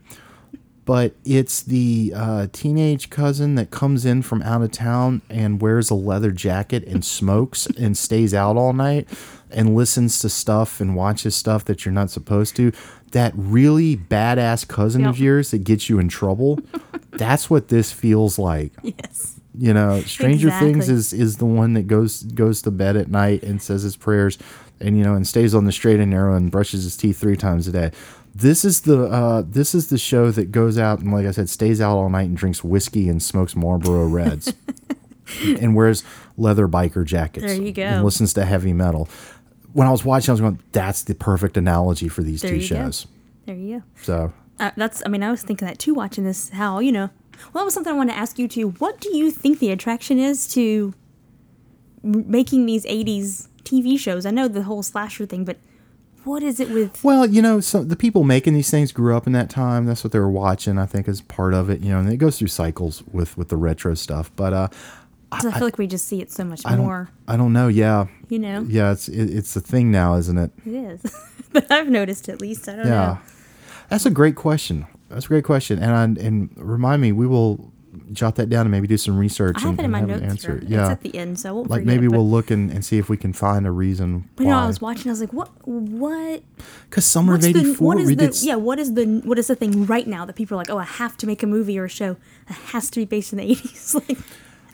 but 0.88 1.14
it's 1.26 1.64
the 1.64 2.14
uh, 2.16 2.48
teenage 2.54 3.10
cousin 3.10 3.56
that 3.56 3.72
comes 3.72 4.06
in 4.06 4.22
from 4.22 4.42
out 4.44 4.62
of 4.62 4.72
town 4.72 5.22
and 5.30 5.62
wears 5.62 5.90
a 5.90 5.94
leather 5.94 6.32
jacket 6.32 6.86
and 6.86 7.04
smokes 7.18 7.66
and 7.66 7.98
stays 7.98 8.34
out 8.34 8.56
all 8.56 8.72
night 8.72 9.06
and 9.52 9.76
listens 9.76 10.20
to 10.20 10.30
stuff 10.30 10.80
and 10.80 10.96
watches 10.96 11.36
stuff 11.36 11.66
that 11.66 11.84
you're 11.84 11.94
not 11.94 12.10
supposed 12.10 12.56
to. 12.56 12.72
That 13.12 13.34
really 13.36 13.98
badass 13.98 14.66
cousin 14.66 15.06
of 15.06 15.20
yours 15.20 15.52
that 15.52 15.66
gets 15.66 15.90
you 15.90 16.00
in 16.00 16.08
trouble. 16.08 16.58
That's 17.12 17.50
what 17.50 17.68
this 17.68 17.92
feels 17.92 18.40
like. 18.40 18.72
yes 18.82 19.42
You 19.58 19.74
know, 19.74 20.00
Stranger 20.02 20.52
Things 20.52 20.88
is 20.88 21.12
is 21.12 21.36
the 21.38 21.46
one 21.46 21.74
that 21.74 21.88
goes 21.88 22.24
goes 22.24 22.62
to 22.62 22.72
bed 22.72 22.96
at 22.96 23.10
night 23.10 23.44
and 23.44 23.62
says 23.62 23.82
his 23.82 23.98
prayers, 23.98 24.38
and 24.80 24.98
you 24.98 25.04
know, 25.04 25.16
and 25.16 25.28
stays 25.28 25.54
on 25.54 25.66
the 25.66 25.72
straight 25.74 26.00
and 26.00 26.12
narrow 26.12 26.36
and 26.36 26.50
brushes 26.50 26.84
his 26.84 26.96
teeth 26.96 27.20
three 27.20 27.36
times 27.36 27.68
a 27.68 27.72
day. 27.72 27.92
This 28.40 28.64
is 28.64 28.82
the 28.82 29.06
uh, 29.06 29.44
this 29.46 29.74
is 29.74 29.90
the 29.90 29.98
show 29.98 30.30
that 30.32 30.52
goes 30.52 30.78
out 30.78 31.00
and, 31.00 31.12
like 31.12 31.26
I 31.26 31.32
said, 31.32 31.50
stays 31.50 31.82
out 31.82 31.98
all 31.98 32.10
night 32.10 32.28
and 32.30 32.38
drinks 32.38 32.64
whiskey 32.64 33.10
and 33.10 33.22
smokes 33.22 33.56
Marlboro 33.56 34.06
Reds, 34.08 34.54
and 35.44 35.76
wears 35.76 36.04
leather 36.38 36.68
biker 36.68 37.04
jackets. 37.04 37.48
There 37.48 37.62
you 37.62 37.72
go. 37.72 37.82
And 37.84 38.04
listens 38.06 38.34
to 38.36 38.46
heavy 38.46 38.74
metal. 38.74 39.10
When 39.74 39.88
I 39.88 39.92
was 39.92 40.06
watching, 40.06 40.30
I 40.30 40.34
was 40.34 40.42
going, 40.42 40.60
"That's 40.72 41.02
the 41.04 41.16
perfect 41.16 41.58
analogy 41.58 42.10
for 42.10 42.22
these 42.22 42.42
There 42.42 42.52
two 42.52 42.58
you 42.58 42.70
go. 42.70 42.76
shows." 42.76 43.08
there 43.46 43.56
you 43.56 43.78
go 43.80 43.84
So 44.04 44.34
uh, 44.60 44.72
that's 44.76 45.02
i 45.06 45.10
mean 45.10 45.24
i 45.24 45.32
was 45.32 45.42
thinking 45.42 45.66
that 45.66 45.80
too 45.80 45.94
watching 45.94 46.26
this 46.26 46.50
how 46.50 46.80
you 46.80 46.92
know 46.92 47.10
well 47.54 47.62
that 47.62 47.64
was 47.64 47.74
something 47.74 47.94
i 47.94 47.96
wanted 47.96 48.12
to 48.12 48.18
ask 48.20 48.38
you 48.38 48.46
too 48.46 48.72
what 48.72 49.00
do 49.00 49.16
you 49.16 49.32
think 49.32 49.60
the 49.60 49.72
attraction 49.72 50.20
is 50.20 50.48
to 50.50 50.94
making 52.04 52.66
these 52.66 52.86
80s 52.86 53.48
tv 53.64 53.98
shows 53.98 54.26
i 54.26 54.32
know 54.32 54.48
the 54.50 54.64
whole 54.64 54.84
slasher 54.84 55.26
thing 55.26 55.46
but 55.46 55.56
what 56.28 56.44
is 56.44 56.60
it 56.60 56.70
with 56.70 57.04
Well, 57.04 57.26
you 57.26 57.42
know, 57.42 57.60
so 57.60 57.84
the 57.84 57.96
people 57.96 58.24
making 58.24 58.54
these 58.54 58.70
things 58.70 58.92
grew 58.92 59.16
up 59.16 59.26
in 59.26 59.34
that 59.34 59.50
time. 59.50 59.86
That's 59.86 60.04
what 60.04 60.12
they 60.14 60.20
were 60.20 60.30
watching. 60.30 60.78
I 60.78 60.86
think 60.86 61.08
is 61.08 61.22
part 61.22 61.54
of 61.54 61.70
it. 61.70 61.82
You 61.82 61.90
know, 61.92 62.00
and 62.00 62.10
it 62.12 62.18
goes 62.18 62.38
through 62.38 62.50
cycles 62.50 63.04
with 63.12 63.38
with 63.38 63.48
the 63.50 63.58
retro 63.58 63.94
stuff. 63.96 64.30
But 64.36 64.54
uh, 64.54 64.68
'cause 65.32 65.46
I, 65.46 65.52
feel 65.54 65.64
like 65.68 65.78
we 65.78 65.88
just 65.88 66.08
see 66.08 66.22
it 66.22 66.32
so 66.32 66.44
much 66.44 66.62
I 66.66 66.76
don't, 66.76 66.86
more 66.86 67.10
I 67.28 67.38
don't 67.38 67.54
know. 67.54 67.68
Yeah, 67.68 68.08
you 68.30 68.40
know 68.40 68.66
yeah, 68.68 68.92
it's 68.92 69.08
it, 69.08 69.30
it's 69.36 69.56
a 69.56 69.62
thing 69.62 69.90
now, 69.92 70.16
isn't 70.16 70.38
it? 70.38 70.52
It 70.66 70.74
is. 70.74 71.16
but 71.54 71.72
I've 71.72 71.90
noticed 71.90 72.30
at 72.30 72.42
least. 72.42 72.68
I 72.70 72.76
don't 72.76 72.86
Yeah, 72.88 72.92
know. 73.06 73.20
that's 73.90 74.06
a 74.06 74.12
great 74.12 74.36
question. 74.36 74.86
That's 75.10 75.26
a 75.26 75.30
great 75.30 75.46
question. 75.46 75.80
And 75.80 75.92
I, 76.20 76.26
and 76.26 76.50
remind 76.58 77.02
me, 77.02 77.14
we 77.14 77.26
will 77.28 77.72
jot 78.14 78.36
that 78.36 78.50
down 78.50 78.62
and 78.62 78.72
maybe 78.72 78.88
do 78.88 78.98
some 78.98 79.18
research 79.18 79.58
I 79.58 79.62
have 79.62 79.70
and, 79.72 79.80
it 79.80 79.84
in 79.86 79.92
my 79.92 80.00
have 80.00 80.10
an 80.10 80.20
notes 80.20 80.32
answer. 80.46 80.62
Yeah, 80.66 80.82
It's 80.82 80.92
at 80.92 81.02
the 81.02 81.16
end, 81.16 81.40
so 81.40 81.50
I 81.50 81.52
won't 81.52 81.70
like 81.70 81.86
maybe 81.86 82.08
but, 82.08 82.18
we'll 82.18 82.30
look 82.30 82.52
and, 82.52 82.72
and 82.72 82.84
see 82.84 82.98
if 82.98 83.10
we 83.10 83.18
can 83.18 83.34
find 83.34 83.66
a 83.68 83.72
reason 83.72 84.30
But 84.36 84.44
you 84.44 84.50
know, 84.50 84.58
I 84.58 84.68
was 84.68 84.82
watching. 84.82 85.10
I 85.10 85.14
was 85.14 85.20
like, 85.22 85.34
"What? 85.34 85.50
What? 85.68 86.44
Because 86.90 87.06
Summer 87.06 87.34
What's 87.34 87.46
of 87.48 87.54
the? 87.54 87.60
'84, 87.60 87.88
What 87.88 88.00
is 88.00 88.08
we 88.08 88.16
the? 88.16 88.28
did. 88.28 88.42
Yeah. 88.44 88.56
What 88.56 88.80
is 88.80 88.94
the? 88.94 89.06
What 89.24 89.40
is 89.40 89.48
the 89.48 89.56
thing 89.56 89.86
right 89.86 90.08
now 90.08 90.26
that 90.26 90.36
people 90.36 90.56
are 90.56 90.60
like? 90.60 90.70
Oh, 90.70 90.78
I 90.78 90.84
have 90.84 91.18
to 91.18 91.28
make 91.28 91.44
a 91.44 91.48
movie 91.48 91.78
or 91.80 91.86
a 91.86 91.90
show. 91.90 92.18
It 92.50 92.54
has 92.74 92.90
to 92.92 93.00
be 93.00 93.06
based 93.06 93.34
in 93.34 93.40
the 93.40 93.56
'80s. 93.56 93.94
like, 94.10 94.18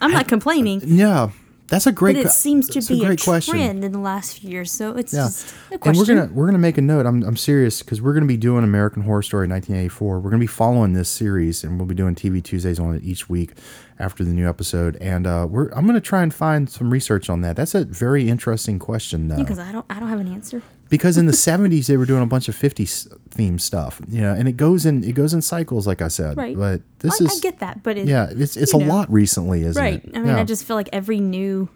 I'm 0.02 0.12
not 0.12 0.28
complaining, 0.28 0.82
yeah, 0.84 1.30
that's 1.74 1.88
a 1.88 1.92
great. 1.92 2.16
but 2.16 2.28
it 2.28 2.32
seems 2.32 2.70
to 2.70 2.82
be 2.82 3.02
a, 3.02 3.06
great 3.08 3.22
question. 3.22 3.56
trend 3.56 3.84
in 3.84 3.92
the 3.92 4.00
last 4.00 4.40
few 4.40 4.50
years. 4.52 4.72
So 4.72 4.96
it's 4.96 5.12
Yeah, 5.14 5.26
just 5.26 5.54
a 5.72 5.80
and 5.84 5.98
we're 5.98 6.06
gonna 6.06 6.30
we're 6.32 6.46
gonna 6.46 6.60
make 6.60 6.78
a 6.78 6.82
note. 6.82 7.06
I'm 7.08 7.24
I'm 7.24 7.36
serious 7.36 7.82
because 7.82 8.00
we're 8.02 8.14
gonna 8.14 8.28
be 8.28 8.38
doing 8.38 8.64
American 8.64 9.02
Horror 9.02 9.24
Story 9.24 9.48
1984. 9.48 10.20
We're 10.20 10.30
gonna 10.30 10.40
be 10.40 10.48
following 10.48 10.94
this 10.94 11.10
series, 11.10 11.64
and 11.64 11.80
we'll 11.80 11.88
be 11.88 11.96
doing 11.96 12.14
TV 12.14 12.44
Tuesdays 12.44 12.80
on 12.80 12.94
it 12.96 13.04
each 13.04 13.28
week 13.28 13.54
after 14.00 14.24
the 14.24 14.32
new 14.32 14.48
episode. 14.48 14.98
And 15.02 15.26
uh, 15.26 15.48
we're 15.50 15.70
I'm 15.70 15.88
gonna 15.88 16.00
try 16.00 16.22
and 16.22 16.34
find 16.34 16.70
some 16.70 16.92
research 16.92 17.30
on 17.30 17.42
that. 17.42 17.56
That's 17.56 17.74
a 17.74 17.86
very 17.86 18.30
interesting 18.30 18.78
question, 18.78 19.28
though, 19.28 19.38
because 19.38 19.60
I 19.60 19.72
don't. 19.72 19.86
I 19.90 20.00
don't 20.00 20.10
have 20.10 20.20
an 20.20 20.32
answer. 20.32 20.62
Because 20.94 21.18
in 21.18 21.26
the 21.26 21.32
70s 21.50 21.88
they 21.88 21.98
were 21.98 22.06
doing 22.06 22.22
a 22.22 22.28
bunch 22.28 22.48
of 22.48 22.56
50s 22.56 23.08
theme 23.32 23.58
stuff, 23.58 24.00
you 24.08 24.22
know, 24.22 24.32
and 24.34 24.48
it 24.48 24.58
goes 24.58 24.86
in 24.86 25.04
it 25.04 25.16
goes 25.16 25.34
in 25.34 25.42
cycles, 25.42 25.88
like 25.88 26.02
I 26.04 26.08
said. 26.08 26.38
Right. 26.38 26.56
But 26.56 26.82
this 27.00 27.20
I, 27.20 27.26
is 27.26 27.38
I 27.38 27.40
get 27.42 27.58
that, 27.60 27.82
but 27.82 27.98
it, 27.98 28.08
yeah, 28.08 28.28
it's 28.30 28.56
it's 28.56 28.74
a 28.74 28.78
know. 28.78 28.86
lot 28.86 29.12
recently, 29.12 29.64
isn't 29.64 29.82
Right. 29.82 29.96
it? 29.96 30.06
Right 30.06 30.16
i 30.16 30.20
mean, 30.20 30.28
Yeah. 30.28 30.40
I 30.42 30.44
just 30.44 30.64
feel 30.66 30.76
like 30.76 30.90
every 30.94 31.20
new, 31.20 31.68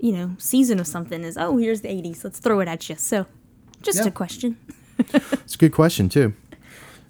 you 0.00 0.12
know, 0.12 0.34
season 0.38 0.80
of 0.80 0.86
something 0.88 1.22
is, 1.22 1.36
oh, 1.38 1.56
here's 1.56 1.80
the 1.82 1.88
80s. 1.88 2.24
Let's 2.24 2.40
throw 2.40 2.58
it 2.60 2.66
at 2.68 2.88
you. 2.88 2.96
So, 2.96 3.26
just 3.82 3.98
Yeah. 4.00 4.08
a 4.08 4.10
question. 4.10 4.56
It's 4.98 5.54
a 5.54 5.58
good 5.58 5.72
question 5.72 6.08
too. 6.08 6.34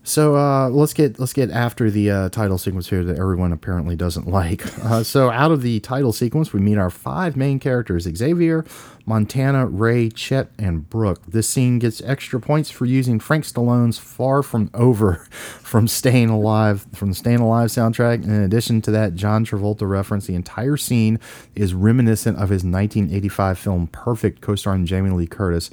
So 0.07 0.37
uh, 0.37 0.69
let's 0.69 0.93
get 0.93 1.19
let's 1.19 1.33
get 1.33 1.51
after 1.51 1.91
the 1.91 2.11
uh, 2.11 2.29
title 2.29 2.59
sequence 2.59 2.91
here 2.91 3.03
that 3.05 3.19
everyone 3.19 3.53
apparently 3.53 3.97
doesn't 3.97 4.27
like. 4.29 4.67
Uh, 4.85 5.03
so 5.03 5.31
out 5.31 5.51
of 5.51 5.63
the 5.63 5.81
title 5.81 6.13
sequence, 6.13 6.53
we 6.53 6.61
meet 6.61 6.77
our 6.77 6.91
five 6.91 7.37
main 7.37 7.59
characters: 7.59 8.07
Xavier, 8.15 8.67
Montana, 9.07 9.67
Ray, 9.67 10.11
Chet, 10.11 10.51
and 10.59 10.89
Brooke. 10.91 11.23
This 11.27 11.49
scene 11.49 11.79
gets 11.79 12.03
extra 12.03 12.39
points 12.39 12.71
for 12.71 12.85
using 12.85 13.19
Frank 13.19 13.45
Stallone's 13.45 13.97
"Far 13.99 14.43
From 14.43 14.71
Over" 14.75 15.15
from 15.63 15.89
Staying 15.89 16.29
Alive 16.29 16.87
from 16.95 17.09
the 17.09 17.15
Staying 17.15 17.41
Alive 17.41 17.71
soundtrack. 17.71 18.25
In 18.25 18.43
addition 18.43 18.83
to 18.83 18.91
that, 18.91 19.15
John 19.15 19.47
Travolta 19.47 19.89
reference. 19.89 20.27
The 20.27 20.35
entire 20.35 20.77
scene 20.77 21.19
is 21.55 21.73
reminiscent 21.73 22.37
of 22.37 22.51
his 22.51 22.63
1985 22.63 23.59
film 23.59 23.87
Perfect, 23.87 24.43
co-starring 24.43 24.85
Jamie 24.85 25.11
Lee 25.11 25.27
Curtis. 25.27 25.71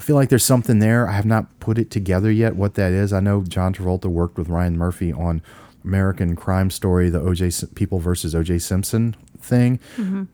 I 0.00 0.02
feel 0.02 0.16
like 0.16 0.30
there's 0.30 0.42
something 0.42 0.78
there. 0.78 1.06
I 1.06 1.12
have 1.12 1.26
not 1.26 1.60
put 1.60 1.76
it 1.76 1.90
together 1.90 2.30
yet 2.30 2.56
what 2.56 2.72
that 2.76 2.90
is. 2.90 3.12
I 3.12 3.20
know 3.20 3.42
John 3.42 3.74
Travolta 3.74 4.06
worked 4.06 4.38
with 4.38 4.48
Ryan 4.48 4.78
Murphy 4.78 5.12
on 5.12 5.42
American 5.84 6.36
Crime 6.36 6.70
Story, 6.70 7.10
the 7.10 7.20
OJ 7.20 7.74
People 7.74 7.98
versus 7.98 8.34
OJ 8.34 8.62
Simpson 8.62 9.14
thing, 9.38 9.78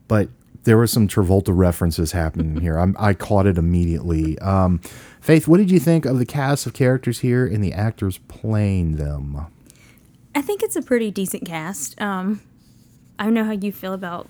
but 0.06 0.28
there 0.62 0.76
were 0.76 0.86
some 0.86 1.08
Travolta 1.08 1.48
references 1.48 2.12
happening 2.12 2.60
here. 2.60 2.78
I'm, 2.78 2.94
I 2.96 3.12
caught 3.12 3.44
it 3.46 3.58
immediately. 3.58 4.38
Um, 4.38 4.80
Faith, 5.20 5.48
what 5.48 5.56
did 5.56 5.72
you 5.72 5.80
think 5.80 6.04
of 6.04 6.20
the 6.20 6.26
cast 6.26 6.66
of 6.66 6.72
characters 6.72 7.18
here 7.18 7.44
and 7.44 7.64
the 7.64 7.72
actors 7.72 8.18
playing 8.28 8.98
them? 8.98 9.46
I 10.32 10.42
think 10.42 10.62
it's 10.62 10.76
a 10.76 10.82
pretty 10.82 11.10
decent 11.10 11.44
cast. 11.44 12.00
Um, 12.00 12.40
I 13.18 13.24
don't 13.24 13.34
know 13.34 13.44
how 13.44 13.50
you 13.50 13.72
feel 13.72 13.94
about 13.94 14.28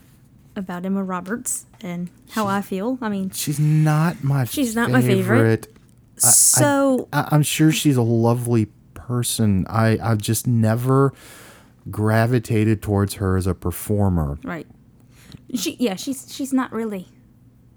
about 0.56 0.84
Emma 0.86 1.04
Roberts 1.04 1.66
and 1.80 2.10
how 2.30 2.46
I 2.46 2.62
feel. 2.62 2.98
I 3.00 3.08
mean, 3.08 3.30
She's 3.30 3.58
not 3.60 4.24
my 4.24 4.44
She's 4.44 4.74
not 4.74 4.90
my 4.90 5.02
favorite. 5.02 5.68
so 6.16 7.08
I, 7.12 7.28
I'm 7.30 7.42
sure 7.42 7.70
she's 7.72 7.96
a 7.96 8.02
lovely 8.02 8.66
person. 8.94 9.66
I 9.68 9.98
I've 10.02 10.18
just 10.18 10.46
never 10.46 11.12
gravitated 11.90 12.82
towards 12.82 13.14
her 13.14 13.36
as 13.36 13.46
a 13.46 13.54
performer. 13.54 14.38
right, 14.42 14.66
she 15.54 15.76
yeah 15.78 15.94
she's 15.94 16.34
she's 16.34 16.52
not 16.52 16.72
really. 16.72 17.08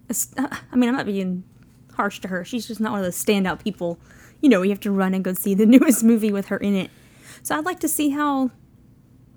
a 0.08 0.12
s- 0.12 0.34
uh, 0.38 0.48
I 0.72 0.76
mean, 0.76 0.90
I'm 0.90 0.96
not 0.96 1.06
being 1.06 1.44
harsh 1.94 2.20
to 2.22 2.28
her. 2.30 2.44
She's 2.46 2.68
just 2.68 2.80
not 2.80 2.92
one 2.92 3.00
of 3.02 3.06
those 3.06 3.24
standout 3.24 3.64
people. 3.64 4.00
You 4.42 4.50
know, 4.50 4.62
you 4.62 4.70
have 4.70 4.80
to 4.82 4.92
run 4.92 5.14
and 5.14 5.24
go 5.24 5.34
see 5.34 5.54
the 5.54 5.66
newest 5.68 6.04
movie 6.04 6.32
with 6.32 6.48
her 6.48 6.58
in 6.58 6.76
it. 6.76 6.90
So 7.44 7.58
I'd 7.58 7.66
like 7.66 7.80
to 7.82 7.88
see 7.90 8.10
how 8.10 8.52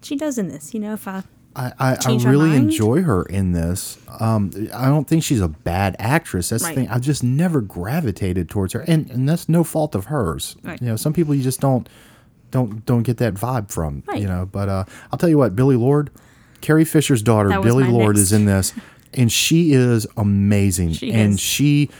she 0.02 0.16
does 0.16 0.38
in 0.38 0.48
this. 0.48 0.72
You 0.72 0.80
know, 0.80 0.94
if 0.94 1.06
I 1.06 1.24
I, 1.54 1.72
I, 1.78 1.96
I 2.06 2.14
really 2.24 2.56
enjoy 2.56 3.02
her 3.02 3.24
in 3.24 3.52
this. 3.52 3.98
Um, 4.20 4.50
I 4.74 4.86
don't 4.86 5.06
think 5.06 5.22
she's 5.22 5.40
a 5.40 5.48
bad 5.48 5.96
actress. 5.98 6.48
That's 6.48 6.62
Right. 6.64 6.74
the 6.74 6.80
thing. 6.82 6.88
I've 6.90 7.02
just 7.02 7.22
never 7.22 7.60
gravitated 7.60 8.48
towards 8.48 8.72
her, 8.72 8.80
and 8.80 9.10
and 9.10 9.28
that's 9.28 9.48
no 9.48 9.62
fault 9.64 9.94
of 9.94 10.06
hers. 10.06 10.56
Right. 10.62 10.80
You 10.80 10.88
know, 10.88 10.96
some 10.96 11.12
people 11.12 11.34
you 11.34 11.42
just 11.42 11.60
don't 11.60 11.88
don't 12.50 12.84
don't 12.86 13.02
get 13.02 13.18
that 13.18 13.34
vibe 13.34 13.70
from. 13.70 14.02
Right. 14.06 14.20
You 14.20 14.26
know, 14.28 14.48
but 14.50 14.68
uh, 14.68 14.84
I'll 15.10 15.18
tell 15.18 15.28
you 15.28 15.38
what, 15.38 15.54
Billie 15.54 15.76
Lourd, 15.76 16.10
Carrie 16.62 16.84
Fisher's 16.86 17.22
daughter, 17.22 17.48
Billie 17.60 17.84
Lourd, 17.84 18.16
next. 18.16 18.20
is 18.26 18.32
in 18.32 18.46
this, 18.46 18.72
and 19.14 19.30
she 19.30 19.72
is 19.74 20.06
amazing, 20.16 20.92
She 20.94 21.12
and 21.12 21.34
is. 21.34 21.40
she. 21.40 21.90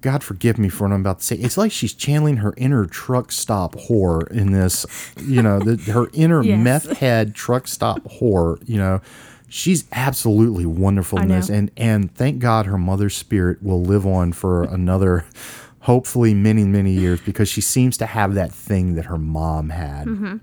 God 0.00 0.22
forgive 0.24 0.58
me 0.58 0.68
for 0.68 0.84
what 0.88 0.94
I'm 0.94 1.00
about 1.00 1.18
to 1.20 1.24
say. 1.24 1.36
It's 1.36 1.56
like 1.58 1.72
she's 1.72 1.92
channeling 1.92 2.38
her 2.38 2.54
inner 2.56 2.86
truck 2.86 3.32
stop 3.32 3.74
whore 3.74 4.26
in 4.30 4.52
this, 4.52 4.86
you 5.22 5.42
know, 5.42 5.58
the, 5.60 5.76
her 5.92 6.08
inner 6.14 6.42
Yes. 6.42 6.62
meth 6.62 6.98
head 6.98 7.34
truck 7.34 7.68
stop 7.68 8.02
whore. 8.04 8.62
You 8.68 8.78
know, 8.78 9.00
she's 9.48 9.84
absolutely 9.92 10.66
wonderful 10.66 11.18
in 11.20 11.28
this, 11.28 11.48
and 11.50 11.70
and 11.76 12.14
thank 12.14 12.38
God 12.38 12.66
her 12.66 12.78
mother's 12.78 13.14
spirit 13.16 13.62
will 13.62 13.82
live 13.82 14.06
on 14.06 14.32
for 14.32 14.64
another, 14.64 15.24
hopefully 15.80 16.34
many 16.34 16.64
many 16.64 16.92
years 16.92 17.20
because 17.20 17.48
she 17.48 17.60
seems 17.60 17.96
to 17.98 18.06
have 18.06 18.34
that 18.34 18.52
thing 18.52 18.94
that 18.94 19.06
her 19.06 19.18
mom 19.18 19.70
had. 19.70 20.06
Mm-hmm. 20.06 20.36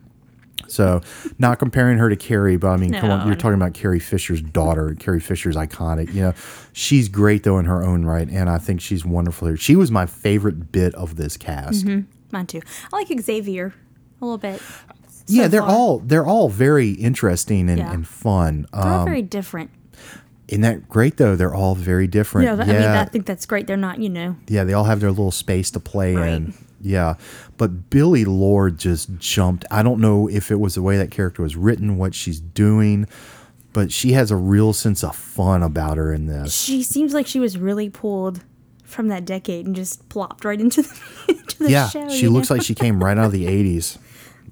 So, 0.67 1.01
not 1.39 1.59
comparing 1.59 1.97
her 1.97 2.09
to 2.09 2.15
Carrie, 2.15 2.57
but 2.57 2.69
I 2.69 2.77
mean, 2.77 2.93
come 2.93 3.09
on, 3.09 3.21
you're 3.27 3.36
no. 3.36 3.39
talking 3.39 3.55
about 3.55 3.74
Carrie 3.74 4.00
Fisher's 4.00 4.41
daughter. 4.41 4.95
Carrie 5.00 5.19
Fisher's 5.19 5.55
iconic. 5.55 6.13
You 6.13 6.21
know, 6.21 6.33
she's 6.74 7.07
great 7.09 7.43
though 7.43 7.57
in 7.59 7.65
her 7.65 7.83
own 7.83 8.05
right, 8.05 8.27
and 8.27 8.50
I 8.50 8.57
think 8.57 8.81
she's 8.81 9.05
wonderful 9.05 9.47
here. 9.47 9.57
She 9.57 9.75
was 9.75 9.91
my 9.91 10.05
favorite 10.05 10.71
bit 10.71 10.93
of 10.95 11.15
this 11.15 11.38
cast. 11.38 11.86
mine 12.31 12.45
too. 12.47 12.62
I 12.91 12.97
like 12.97 13.07
Xavier 13.21 13.74
a 14.21 14.25
little 14.25 14.38
bit. 14.38 14.62
yeah, 15.27 15.47
they're 15.47 15.62
far. 15.62 15.69
all 15.69 16.00
they're 16.00 16.25
all 16.25 16.50
very 16.50 16.91
interesting 16.91 17.69
and, 17.69 17.79
Yeah. 17.79 17.93
and 17.93 18.07
fun. 18.07 18.65
They're 18.74 18.81
all 18.83 19.00
Um, 19.01 19.05
very 19.05 19.21
different. 19.21 19.69
isn't 20.47 20.62
that 20.62 20.88
great 20.89 21.17
though? 21.17 21.36
They're 21.36 21.53
all 21.53 21.75
very 21.75 22.07
different. 22.07 22.45
Yeah, 22.45 22.53
I 22.63 22.65
mean, 22.67 22.75
I 22.83 23.05
think 23.05 23.25
that's 23.25 23.45
great. 23.45 23.67
They're 23.67 23.75
not, 23.77 24.00
you 24.00 24.09
know, 24.09 24.36
Yeah, 24.47 24.63
they 24.63 24.74
all 24.74 24.86
have 24.86 25.00
their 25.01 25.09
little 25.12 25.31
space 25.31 25.69
to 25.71 25.79
play 25.79 26.15
Right. 26.15 26.33
in. 26.33 26.53
Yeah. 26.81 27.15
But 27.57 27.89
Billie 27.89 28.25
Lourd 28.25 28.77
just 28.77 29.17
jumped. 29.17 29.65
I 29.72 29.81
don't 29.84 30.00
know 30.00 30.27
if 30.29 30.51
it 30.51 30.60
was 30.60 30.75
the 30.75 30.81
way 30.81 30.98
that 30.98 31.12
character 31.12 31.41
was 31.41 31.55
written, 31.55 31.98
what 31.98 32.13
she's 32.13 32.39
doing, 32.39 33.07
but 33.74 33.91
she 33.91 34.12
has 34.13 34.31
a 34.31 34.36
real 34.36 34.74
sense 34.74 35.03
of 35.03 35.15
fun 35.15 35.63
about 35.63 35.98
her 35.98 36.13
in 36.13 36.27
this. 36.27 36.53
she 36.53 36.84
seems 36.84 37.13
like 37.13 37.27
she 37.27 37.39
was 37.39 37.57
really 37.57 37.89
pulled 37.89 38.43
from 38.84 39.07
that 39.10 39.25
decade 39.25 39.65
and 39.65 39.75
just 39.75 40.07
plopped 40.10 40.46
right 40.46 40.62
into 40.62 40.81
the, 40.81 41.01
into 41.29 41.63
the 41.63 41.72
Yeah, 41.72 41.89
show. 41.89 42.07
she 42.10 42.27
looks 42.27 42.50
know? 42.50 42.55
like 42.57 42.65
she 42.65 42.74
came 42.75 43.03
right 43.03 43.17
out 43.17 43.25
of 43.25 43.31
the 43.34 43.46
80s. 43.77 43.98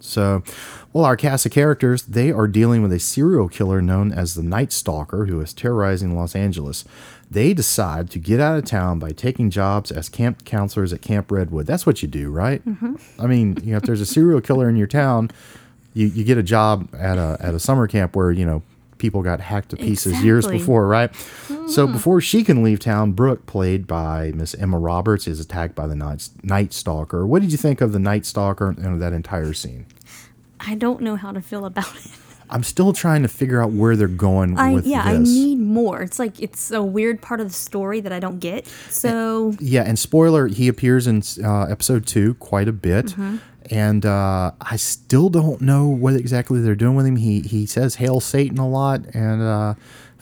So, 0.01 0.43
well, 0.95 1.03
our 1.03 1.17
cast 1.17 1.45
of 1.45 1.51
characters, 1.51 2.03
they 2.03 2.31
are 2.31 2.47
dealing 2.47 2.81
with 2.81 2.93
a 2.93 2.99
serial 2.99 3.49
killer 3.49 3.81
known 3.81 4.13
as 4.13 4.33
the 4.33 4.41
Night 4.41 4.71
Stalker 4.71 5.25
who 5.25 5.41
is 5.41 5.53
terrorizing 5.53 6.15
Los 6.15 6.37
Angeles. 6.37 6.85
They 7.29 7.53
decide 7.53 8.09
to 8.11 8.17
get 8.17 8.39
out 8.39 8.57
of 8.57 8.63
town 8.63 8.97
by 8.97 9.11
taking 9.11 9.49
jobs 9.49 9.91
as 9.91 10.07
camp 10.07 10.45
counselors 10.45 10.93
at 10.93 11.01
Camp 11.01 11.29
Redwood. 11.29 11.65
That's 11.65 11.85
what 11.85 12.01
you 12.01 12.07
do, 12.07 12.31
right? 12.31 12.65
Mm-hmm. 12.65 12.95
I 13.21 13.27
mean, 13.27 13.57
you 13.61 13.71
know, 13.71 13.77
if 13.77 13.83
there's 13.83 13.99
a 13.99 14.05
serial 14.05 14.39
killer 14.39 14.69
in 14.69 14.77
your 14.77 14.87
town, 14.87 15.31
you, 15.93 16.07
you 16.07 16.23
get 16.23 16.37
a 16.37 16.43
job 16.43 16.87
at 16.95 17.17
a 17.17 17.35
at 17.41 17.53
a 17.53 17.59
summer 17.59 17.89
camp 17.89 18.15
where, 18.15 18.31
you 18.31 18.45
know, 18.45 18.63
people 18.97 19.21
got 19.21 19.41
hacked 19.41 19.71
to 19.71 19.75
pieces 19.75 20.23
years 20.23 20.47
before, 20.47 20.87
right? 20.87 21.13
So 21.67 21.87
before 21.87 22.21
she 22.21 22.41
can 22.45 22.63
leave 22.63 22.79
town, 22.79 23.11
Brooke, 23.11 23.45
played 23.47 23.85
by 23.85 24.31
Miss 24.33 24.55
Emma 24.55 24.79
Roberts, 24.79 25.27
is 25.27 25.41
attacked 25.41 25.75
by 25.75 25.87
the 25.87 25.95
Night, 25.95 26.29
Night 26.41 26.71
Stalker. 26.71 27.27
What 27.27 27.41
did 27.41 27.51
you 27.51 27.57
think 27.57 27.81
of 27.81 27.91
the 27.91 27.99
Night 27.99 28.25
Stalker 28.25 28.69
and 28.69 29.01
that 29.01 29.11
entire 29.11 29.51
scene? 29.51 29.87
I 30.59 30.75
don't 30.75 31.01
know 31.01 31.15
how 31.15 31.31
to 31.31 31.41
feel 31.41 31.65
about 31.65 31.95
it. 31.95 32.11
I'm 32.49 32.63
still 32.63 32.93
trying 32.93 33.23
to 33.23 33.27
figure 33.27 33.61
out 33.61 33.71
where 33.71 33.95
they're 33.95 34.07
going 34.07 34.57
I 34.57 34.73
with 34.73 34.85
yeah, 34.85 35.01
I 35.03 35.17
need 35.17 35.59
more. 35.59 36.01
It's 36.01 36.19
like 36.19 36.39
it's 36.39 36.71
a 36.71 36.83
weird 36.83 37.21
part 37.21 37.39
of 37.39 37.47
the 37.47 37.53
story 37.53 38.01
that 38.01 38.13
I 38.13 38.19
don't 38.19 38.39
get. 38.39 38.67
So 38.89 39.55
yeah, 39.59 39.83
and 39.83 39.97
spoiler, 39.97 40.47
he 40.47 40.67
appears 40.67 41.07
in 41.07 41.23
uh, 41.43 41.63
episode 41.63 42.05
two 42.05 42.35
quite 42.35 42.67
a 42.67 42.73
bit. 42.73 43.07
Mm-hmm. 43.07 43.37
And 43.71 44.05
uh, 44.05 44.51
I 44.61 44.75
still 44.75 45.29
don't 45.29 45.59
know 45.59 45.87
what 45.87 46.13
exactly 46.13 46.61
they're 46.61 46.75
doing 46.75 46.95
with 46.95 47.07
him. 47.07 47.15
He 47.15 47.41
he 47.41 47.65
says 47.65 47.95
"Hail 47.95 48.19
Satan" 48.19 48.59
a 48.59 48.69
lot, 48.69 49.01
and 49.15 49.41
uh, 49.41 49.73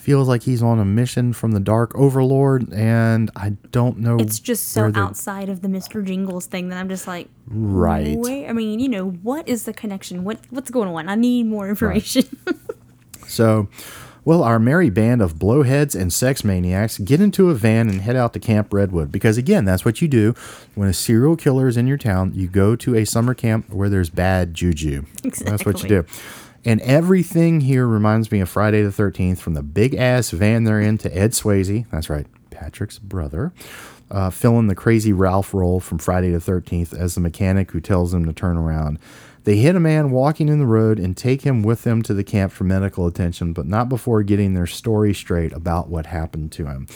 feels 0.03 0.27
like 0.27 0.43
he's 0.43 0.61
on 0.61 0.79
a 0.79 0.85
mission 0.85 1.31
from 1.33 1.53
the 1.53 1.59
Dark 1.59 1.95
Overlord. 1.95 2.71
And 2.73 3.31
I 3.35 3.51
don't 3.71 3.99
know. 3.99 4.17
it's 4.17 4.39
just 4.39 4.69
so 4.69 4.91
outside 4.93 5.49
of 5.49 5.61
the 5.61 5.67
Mr. 5.69 6.05
Jingles 6.05 6.45
thing 6.45 6.69
that 6.69 6.77
I'm 6.77 6.89
just 6.89 7.07
like, 7.07 7.29
Right. 7.47 8.17
Where, 8.17 8.49
I 8.49 8.53
mean, 8.53 8.79
you 8.79 8.89
know, 8.89 9.09
what 9.09 9.47
is 9.47 9.63
the 9.63 9.73
connection? 9.73 10.23
What 10.23 10.39
what's 10.49 10.69
going 10.69 10.89
on? 10.89 11.09
I 11.09 11.15
need 11.15 11.45
more 11.45 11.67
information. 11.69 12.25
So, 13.25 13.69
well, 14.25 14.43
our 14.43 14.59
merry 14.59 14.89
band 14.89 15.21
of 15.21 15.35
blowheads 15.35 15.99
and 15.99 16.11
sex 16.13 16.43
maniacs 16.43 16.97
get 16.99 17.19
into 17.21 17.49
a 17.49 17.53
van 17.55 17.89
and 17.89 18.01
head 18.01 18.15
out 18.15 18.33
to 18.33 18.39
Camp 18.39 18.73
Redwood 18.73 19.11
because, 19.11 19.37
again, 19.37 19.65
that's 19.65 19.85
what 19.85 20.01
you 20.01 20.07
do 20.07 20.33
when 20.75 20.87
a 20.89 20.93
serial 20.93 21.35
killer 21.35 21.67
is 21.67 21.77
in 21.77 21.87
your 21.87 21.97
town. 21.97 22.33
You 22.35 22.47
go 22.47 22.75
to 22.75 22.95
a 22.95 23.05
summer 23.05 23.33
camp 23.33 23.69
where 23.69 23.89
there's 23.89 24.09
bad 24.09 24.53
juju. 24.53 25.03
exactly. 25.23 25.51
That's 25.51 25.65
what 25.65 25.81
you 25.83 25.89
do. 25.89 26.05
And 26.65 26.79
everything 26.81 27.61
here 27.61 27.85
reminds 27.85 28.31
me 28.31 28.39
of 28.39 28.49
Friday 28.49 28.81
the 28.83 28.89
13th 28.89 29.39
from 29.39 29.53
the 29.53 29.63
big 29.63 29.95
ass 29.95 30.31
van 30.31 30.63
they're 30.63 30.79
in 30.79 30.97
to 30.99 31.17
Ed 31.17 31.31
Swayze. 31.31 31.85
That's 31.91 32.09
right, 32.09 32.27
Patrick's 32.51 32.99
brother. 32.99 33.51
Uh, 34.09 34.29
filling 34.29 34.67
the 34.67 34.75
crazy 34.75 35.11
Ralph 35.11 35.53
role 35.53 35.79
from 35.79 35.97
Friday 35.97 36.29
the 36.29 36.37
13th 36.37 36.93
as 36.93 37.15
the 37.15 37.21
mechanic 37.21 37.71
who 37.71 37.81
tells 37.81 38.11
them 38.11 38.25
to 38.25 38.33
turn 38.33 38.57
around. 38.57 38.99
They 39.43 39.57
hit 39.57 39.75
a 39.75 39.79
man 39.79 40.11
walking 40.11 40.47
in 40.47 40.59
the 40.59 40.65
road 40.65 40.99
and 40.99 41.17
take 41.17 41.41
him 41.41 41.63
with 41.63 41.83
them 41.83 42.01
to 42.03 42.13
the 42.13 42.23
camp 42.23 42.53
for 42.53 42.63
medical 42.63 43.07
attention, 43.07 43.51
but 43.51 43.65
not 43.65 43.89
before 43.89 44.23
getting 44.23 44.53
their 44.53 44.67
story 44.67 45.13
straight 45.13 45.51
about 45.51 45.89
what 45.89 46.05
happened 46.05 46.51
to 46.53 46.67
him. 46.67 46.87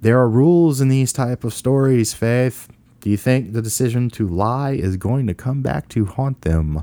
There 0.00 0.18
are 0.18 0.28
rules 0.28 0.80
in 0.80 0.88
these 0.88 1.12
type 1.12 1.44
of 1.44 1.54
stories, 1.54 2.12
Faith. 2.14 2.68
Do 3.00 3.10
you 3.10 3.16
think 3.16 3.52
the 3.52 3.62
decision 3.62 4.10
to 4.10 4.26
lie 4.26 4.72
is 4.72 4.96
going 4.96 5.26
to 5.28 5.34
come 5.34 5.62
back 5.62 5.88
to 5.90 6.06
haunt 6.06 6.40
them? 6.40 6.82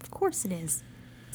of 0.00 0.10
course 0.10 0.44
it 0.44 0.52
is. 0.52 0.82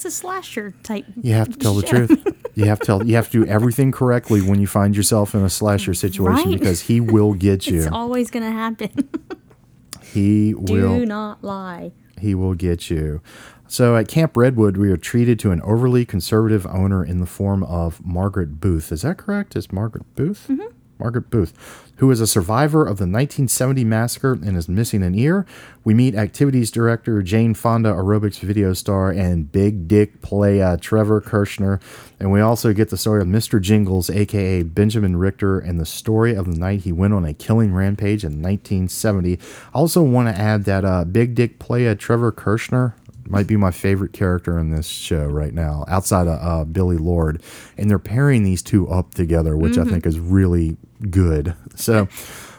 It's 0.04 0.14
a 0.16 0.18
slasher 0.18 0.74
type. 0.82 1.04
You 1.22 1.34
have 1.34 1.48
to 1.52 1.56
tell 1.58 1.74
the 1.74 1.86
show. 1.86 2.06
truth. 2.06 2.38
You 2.54 2.64
have 2.66 2.80
to 2.80 2.84
tell. 2.86 3.06
You 3.06 3.14
have 3.16 3.30
to 3.30 3.44
do 3.44 3.50
everything 3.50 3.92
correctly 3.92 4.42
when 4.42 4.60
you 4.60 4.66
find 4.66 4.94
yourself 4.94 5.34
in 5.34 5.42
a 5.42 5.48
slasher 5.48 5.94
situation 5.94 6.50
Right. 6.50 6.58
because 6.60 6.82
he 6.82 7.00
will 7.00 7.32
get 7.32 7.66
you. 7.68 7.78
It's 7.78 7.90
always 7.90 8.30
gonna 8.30 8.50
happen. 8.50 8.90
He 10.02 10.52
will. 10.54 10.98
Do 10.98 11.06
not 11.06 11.42
lie. 11.42 11.92
He 12.20 12.34
will 12.34 12.54
get 12.54 12.90
you. 12.90 13.22
So 13.68 13.96
at 13.96 14.08
Camp 14.08 14.36
Redwood, 14.36 14.76
we 14.76 14.90
are 14.90 14.98
treated 14.98 15.38
to 15.40 15.50
an 15.50 15.62
overly 15.62 16.04
conservative 16.04 16.66
owner 16.66 17.02
in 17.02 17.20
the 17.20 17.26
form 17.26 17.62
of 17.62 18.04
Margaret 18.04 18.60
Booth. 18.60 18.92
Is 18.92 19.00
that 19.02 19.16
correct? 19.16 19.56
Is 19.56 19.72
Margaret 19.72 20.04
Booth? 20.14 20.46
Mm-hmm. 20.50 20.74
Margaret 20.98 21.30
Booth, 21.30 21.91
who 22.02 22.10
is 22.10 22.20
a 22.20 22.26
survivor 22.26 22.80
of 22.80 22.98
the 22.98 23.04
1970 23.04 23.84
massacre 23.84 24.32
and 24.32 24.56
is 24.56 24.68
missing 24.68 25.04
an 25.04 25.14
ear. 25.14 25.46
We 25.84 25.94
meet 25.94 26.16
activities 26.16 26.72
director 26.72 27.22
Jane 27.22 27.54
Fonda, 27.54 27.90
aerobics 27.92 28.40
video 28.40 28.72
star, 28.72 29.12
and 29.12 29.52
big 29.52 29.86
dick 29.86 30.20
playa 30.20 30.76
Trevor 30.78 31.20
Kirchner. 31.20 31.78
And 32.18 32.32
we 32.32 32.40
also 32.40 32.72
get 32.72 32.88
the 32.88 32.96
story 32.96 33.22
of 33.22 33.28
Mr. 33.28 33.60
Jingles, 33.60 34.10
aka 34.10 34.64
Benjamin 34.64 35.14
Richter, 35.14 35.60
and 35.60 35.78
the 35.78 35.86
story 35.86 36.34
of 36.34 36.46
the 36.46 36.58
night 36.58 36.80
he 36.80 36.90
went 36.90 37.14
on 37.14 37.24
a 37.24 37.34
killing 37.34 37.72
rampage 37.72 38.24
in 38.24 38.42
1970. 38.42 39.38
I 39.38 39.38
also 39.72 40.02
want 40.02 40.26
to 40.26 40.36
add 40.36 40.64
that 40.64 40.84
uh, 40.84 41.04
big 41.04 41.36
dick 41.36 41.60
playa 41.60 41.94
Trevor 41.94 42.32
Kirchner 42.32 42.96
might 43.26 43.46
be 43.46 43.56
my 43.56 43.70
favorite 43.70 44.12
character 44.12 44.58
in 44.58 44.70
this 44.70 44.86
show 44.86 45.26
right 45.26 45.54
now, 45.54 45.84
outside 45.88 46.26
of 46.26 46.38
uh, 46.40 46.64
Billie 46.64 46.96
Lourd. 46.96 47.42
And 47.76 47.90
they're 47.90 47.98
pairing 47.98 48.42
these 48.42 48.62
two 48.62 48.88
up 48.88 49.14
together, 49.14 49.56
which 49.56 49.78
I 49.78 49.84
think 49.84 50.06
is 50.06 50.18
really 50.18 50.76
good. 51.10 51.54
So, 51.74 52.08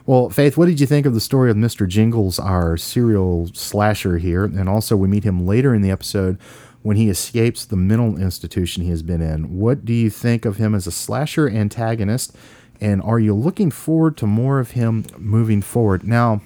well, 0.06 0.30
Faith, 0.30 0.58
what 0.58 0.66
did 0.66 0.80
you 0.80 0.88
think 0.88 1.06
of 1.06 1.14
the 1.14 1.22
story 1.22 1.50
of 1.50 1.58
Mr. 1.58 1.88
Jingles, 1.88 2.40
our 2.40 2.76
serial 2.78 3.50
slasher 3.54 4.18
here? 4.18 4.46
And 4.46 4.68
also, 4.68 4.98
we 4.98 5.08
meet 5.08 5.24
him 5.24 5.46
later 5.46 5.74
in 5.74 5.82
the 5.82 5.92
episode 5.92 6.38
when 6.82 6.98
he 6.98 7.10
escapes 7.10 7.66
the 7.66 7.78
mental 7.78 8.18
institution 8.18 8.84
he 8.84 8.90
has 8.90 9.02
been 9.02 9.22
in. 9.22 9.58
What 9.58 9.86
do 9.86 9.94
you 9.94 10.10
think 10.10 10.46
of 10.46 10.58
him 10.58 10.76
as 10.76 10.86
a 10.86 10.92
slasher 10.92 11.50
antagonist? 11.50 12.36
And 12.82 13.02
are 13.02 13.20
you 13.20 13.34
looking 13.34 13.72
forward 13.72 14.18
to 14.18 14.28
more 14.28 14.60
of 14.60 14.72
him 14.72 15.06
moving 15.18 15.62
forward? 15.62 16.04
Now, 16.04 16.42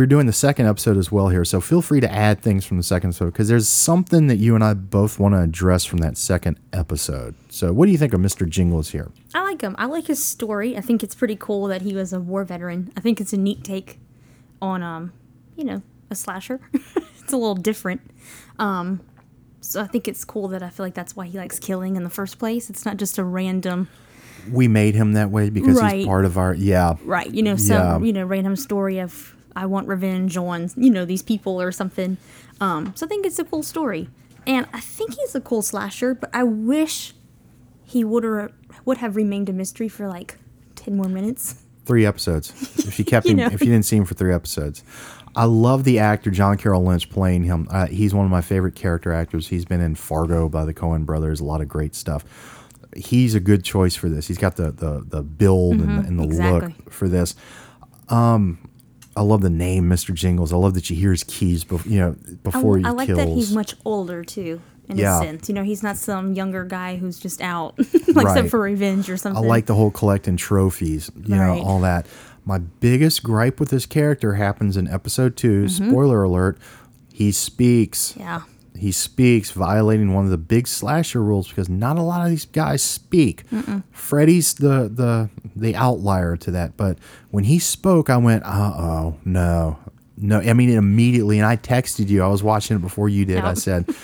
we're 0.00 0.06
doing 0.06 0.24
the 0.24 0.32
second 0.32 0.66
episode 0.66 0.96
as 0.96 1.12
well 1.12 1.28
here, 1.28 1.44
so 1.44 1.60
feel 1.60 1.82
free 1.82 2.00
to 2.00 2.10
add 2.10 2.40
things 2.40 2.64
from 2.64 2.78
the 2.78 2.82
second 2.82 3.10
episode 3.10 3.26
because 3.26 3.48
there's 3.48 3.68
something 3.68 4.28
that 4.28 4.36
you 4.36 4.54
and 4.54 4.64
I 4.64 4.72
both 4.72 5.18
want 5.18 5.34
to 5.34 5.42
address 5.42 5.84
from 5.84 5.98
that 5.98 6.16
second 6.16 6.58
episode. 6.72 7.34
So, 7.50 7.74
what 7.74 7.84
do 7.84 7.92
you 7.92 7.98
think 7.98 8.14
of 8.14 8.20
Mr. 8.20 8.48
Jingles 8.48 8.92
here? 8.92 9.10
I 9.34 9.42
like 9.42 9.60
him. 9.60 9.76
I 9.78 9.84
like 9.84 10.06
his 10.06 10.24
story. 10.24 10.74
I 10.74 10.80
think 10.80 11.02
it's 11.02 11.14
pretty 11.14 11.36
cool 11.36 11.66
that 11.66 11.82
he 11.82 11.94
was 11.94 12.14
a 12.14 12.20
war 12.20 12.44
veteran. 12.44 12.90
I 12.96 13.00
think 13.00 13.20
it's 13.20 13.34
a 13.34 13.36
neat 13.36 13.62
take 13.62 14.00
on, 14.62 14.82
um, 14.82 15.12
you 15.54 15.64
know, 15.64 15.82
a 16.08 16.14
slasher. 16.14 16.60
it's 16.72 17.34
a 17.34 17.36
little 17.36 17.54
different. 17.54 18.00
Um, 18.58 19.02
so 19.60 19.82
I 19.82 19.86
think 19.86 20.08
it's 20.08 20.24
cool 20.24 20.48
that 20.48 20.62
I 20.62 20.70
feel 20.70 20.86
like 20.86 20.94
that's 20.94 21.14
why 21.14 21.26
he 21.26 21.36
likes 21.36 21.58
killing 21.58 21.96
in 21.96 22.04
the 22.04 22.10
first 22.10 22.38
place. 22.38 22.70
It's 22.70 22.86
not 22.86 22.96
just 22.96 23.18
a 23.18 23.24
random, 23.24 23.86
We 24.50 24.66
made 24.66 24.94
him 24.94 25.12
that 25.12 25.30
way 25.30 25.50
because 25.50 25.78
he's 25.78 26.06
part 26.06 26.24
of 26.24 26.38
our 26.38 26.54
yeah. 26.54 26.94
right? 27.04 27.30
You 27.30 27.42
know, 27.42 27.56
so 27.56 27.74
Yeah. 27.74 27.98
you 27.98 28.14
know 28.14 28.24
random 28.24 28.56
story 28.56 28.98
of 28.98 29.36
I 29.60 29.66
want 29.66 29.86
revenge 29.88 30.36
on 30.36 30.70
you 30.76 30.90
know 30.90 31.04
these 31.04 31.22
people 31.22 31.60
or 31.60 31.70
something. 31.72 32.16
Um, 32.60 32.92
so 32.96 33.06
I 33.06 33.08
think 33.08 33.26
it's 33.26 33.38
a 33.38 33.44
cool 33.44 33.62
story, 33.62 34.08
and 34.46 34.66
I 34.72 34.80
think 34.80 35.14
he's 35.14 35.34
a 35.34 35.40
cool 35.40 35.62
slasher. 35.62 36.14
But 36.14 36.30
I 36.32 36.42
wish 36.44 37.14
he 37.84 38.04
would 38.04 38.24
or 38.24 38.50
would 38.84 38.98
have 38.98 39.16
remained 39.16 39.48
a 39.48 39.52
mystery 39.52 39.88
for 39.88 40.08
like 40.08 40.36
ten 40.76 40.96
more 40.96 41.08
minutes. 41.08 41.62
Three 41.86 42.06
episodes. 42.06 42.50
If 42.86 42.98
you 42.98 43.04
kept 43.04 43.26
You 43.26 43.32
him, 43.32 43.36
know. 43.38 43.46
if 43.46 43.60
you 43.60 43.66
didn't 43.66 43.84
see 43.84 43.96
him 43.96 44.04
for 44.04 44.14
three 44.14 44.32
episodes, 44.32 44.84
I 45.34 45.44
love 45.44 45.84
the 45.84 45.98
actor 45.98 46.30
John 46.30 46.56
Carroll 46.56 46.84
Lynch 46.84 47.10
playing 47.10 47.44
him. 47.44 47.66
Uh, 47.70 47.86
he's 47.86 48.14
one 48.14 48.24
of 48.24 48.30
my 48.30 48.42
favorite 48.42 48.74
character 48.76 49.12
actors. 49.12 49.48
He's 49.48 49.64
been 49.64 49.80
in 49.80 49.94
Fargo 49.96 50.48
by 50.48 50.64
the 50.64 50.74
Coen 50.74 51.04
Brothers, 51.04 51.40
a 51.40 51.44
lot 51.44 51.60
of 51.60 51.68
great 51.68 51.94
stuff. 51.94 52.24
He's 52.96 53.34
a 53.34 53.40
good 53.40 53.64
choice 53.64 53.96
for 53.96 54.08
this. 54.08 54.26
He's 54.28 54.38
got 54.38 54.56
the 54.56 54.70
the, 54.72 55.04
the 55.06 55.22
build 55.22 55.80
and 55.80 55.88
the, 56.04 56.06
and 56.08 56.18
the 56.18 56.24
Mm-hmm. 56.24 56.30
exactly. 56.32 56.74
look 56.84 56.92
for 56.92 57.08
this. 57.08 57.34
Um, 58.08 58.58
I 59.20 59.22
love 59.22 59.42
the 59.42 59.50
name, 59.50 59.84
Mr. 59.88 60.14
Jingles. 60.14 60.52
I 60.52 60.56
love 60.56 60.72
that 60.74 60.88
you 60.88 60.96
hear 60.96 61.10
his 61.10 61.24
keys, 61.24 61.62
bef- 61.64 61.84
you 61.84 61.98
know, 62.00 62.16
I, 62.26 62.32
before 62.42 62.78
he 62.78 62.84
I 62.84 62.90
like 62.90 63.06
kills. 63.06 63.18
that 63.18 63.28
he's 63.28 63.52
much 63.54 63.74
older 63.84 64.24
too. 64.24 64.60
In 64.88 64.96
Yeah. 64.96 65.20
a 65.20 65.22
sense, 65.22 65.48
you 65.48 65.54
know, 65.54 65.62
he's 65.62 65.82
not 65.82 65.96
some 65.96 66.32
younger 66.32 66.64
guy 66.64 66.96
who's 66.96 67.18
just 67.20 67.40
out, 67.42 67.78
like 68.14 68.26
Right. 68.26 68.50
for 68.50 68.58
revenge 68.60 69.08
or 69.10 69.16
something. 69.16 69.44
I 69.44 69.46
like 69.46 69.66
the 69.66 69.74
whole 69.74 69.90
collecting 69.90 70.36
trophies, 70.36 71.10
you 71.14 71.36
know, 71.36 71.60
all 71.62 71.80
that. 71.80 72.06
My 72.44 72.58
biggest 72.58 73.22
gripe 73.22 73.60
with 73.60 73.68
this 73.68 73.84
character 73.86 74.34
happens 74.34 74.76
in 74.76 74.88
episode 74.88 75.36
2 75.36 75.64
Mm-hmm. 75.66 75.90
Spoiler 75.90 76.22
alert. 76.24 76.58
He 77.12 77.30
speaks. 77.30 78.14
yeah, 78.16 78.40
He 78.80 78.92
speaks, 78.92 79.50
violating 79.50 80.14
one 80.14 80.24
of 80.24 80.30
the 80.30 80.38
big 80.38 80.66
slasher 80.66 81.22
rules 81.22 81.48
because 81.48 81.68
not 81.68 81.98
a 81.98 82.02
lot 82.02 82.24
of 82.24 82.30
these 82.30 82.46
guys 82.46 82.82
speak. 82.82 83.42
Freddy's 83.90 84.54
the 84.54 84.88
the 84.92 85.28
the 85.54 85.76
outlier 85.76 86.36
to 86.38 86.50
that, 86.52 86.76
but 86.78 86.96
when 87.30 87.44
he 87.44 87.58
spoke, 87.58 88.08
I 88.08 88.16
went, 88.16 88.42
"Uh 88.44 88.72
oh, 88.76 89.16
no, 89.24 89.78
no." 90.16 90.40
I 90.40 90.54
mean, 90.54 90.70
immediately, 90.70 91.38
and 91.38 91.46
I 91.46 91.56
texted 91.56 92.08
you. 92.08 92.22
I 92.22 92.28
was 92.28 92.42
watching 92.42 92.76
it 92.76 92.80
before 92.80 93.08
you 93.10 93.24
did. 93.26 93.38
I 93.38 93.52
said, 93.54 93.94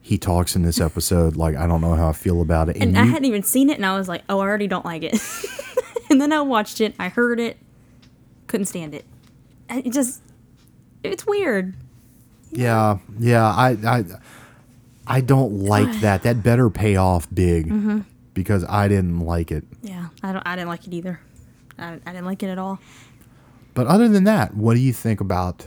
"He 0.00 0.16
talks 0.16 0.56
in 0.56 0.62
this 0.62 0.80
episode 0.80 1.36
like 1.36 1.54
I 1.56 1.66
don't 1.66 1.82
know 1.82 1.94
how 1.94 2.08
I 2.08 2.12
feel 2.12 2.40
about 2.40 2.70
it." 2.70 2.76
and 2.76 2.96
I 2.98 3.04
you- 3.04 3.10
hadn't 3.10 3.26
even 3.26 3.42
seen 3.42 3.68
it, 3.68 3.76
and 3.76 3.84
I 3.84 3.96
was 3.98 4.08
like, 4.08 4.22
oh, 4.30 4.38
I 4.38 4.42
already 4.44 4.68
don't 4.68 4.86
like 4.86 5.02
it. 5.02 5.20
and 6.10 6.18
then 6.20 6.32
I 6.32 6.40
watched 6.40 6.80
it, 6.80 6.94
I 6.98 7.08
heard 7.08 7.40
it, 7.40 7.58
couldn't 8.46 8.66
stand 8.66 8.94
it. 8.94 9.04
It 9.68 9.92
just, 9.92 10.22
it's 11.02 11.26
weird. 11.26 11.74
Yeah, 12.54 12.98
yeah. 13.18 13.44
I 13.46 13.70
I 13.84 14.04
I 15.06 15.20
don't 15.20 15.60
like 15.60 15.92
that. 16.00 16.22
That 16.22 16.42
better 16.42 16.70
pay 16.70 16.96
off 16.96 17.26
big 17.34 17.68
Mm-hmm. 17.68 18.00
because 18.32 18.64
I 18.64 18.88
didn't 18.88 19.20
like 19.20 19.50
it. 19.52 19.64
Yeah, 19.82 20.08
I 20.22 20.32
don't, 20.32 20.42
I 20.46 20.56
didn't 20.56 20.68
like 20.68 20.86
it 20.86 20.94
either. 20.94 21.20
I, 21.78 21.94
I 22.06 22.12
didn't 22.12 22.24
like 22.26 22.42
it 22.42 22.48
at 22.48 22.58
all. 22.58 22.78
But 23.74 23.86
other 23.88 24.08
than 24.08 24.24
that, 24.24 24.54
what 24.54 24.74
do 24.74 24.80
you 24.80 24.92
think 24.92 25.20
about 25.20 25.66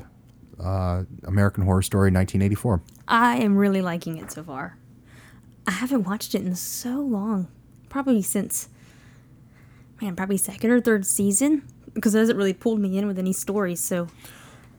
uh, 0.60 1.04
American 1.26 1.65
Horror 1.65 1.82
Story 1.82 2.10
1984? 2.10 2.82
I 3.08 3.38
am 3.38 3.58
really 3.58 3.82
liking 3.82 4.17
it 4.17 4.32
so 4.32 4.43
far. 4.43 4.78
I 5.67 5.71
haven't 5.71 6.04
watched 6.06 6.34
it 6.34 6.41
in 6.43 6.56
so 6.56 7.02
long, 7.02 7.50
probably 7.89 8.21
since, 8.21 8.69
man, 10.02 10.15
probably 10.15 10.38
second 10.38 10.71
or 10.71 10.80
third 10.80 11.06
season, 11.06 11.63
because 11.93 12.15
it 12.15 12.19
hasn't 12.19 12.38
really 12.38 12.54
pulled 12.54 12.80
me 12.80 12.97
in 12.97 13.06
with 13.08 13.19
any 13.19 13.34
stories. 13.34 13.82
So 13.82 14.08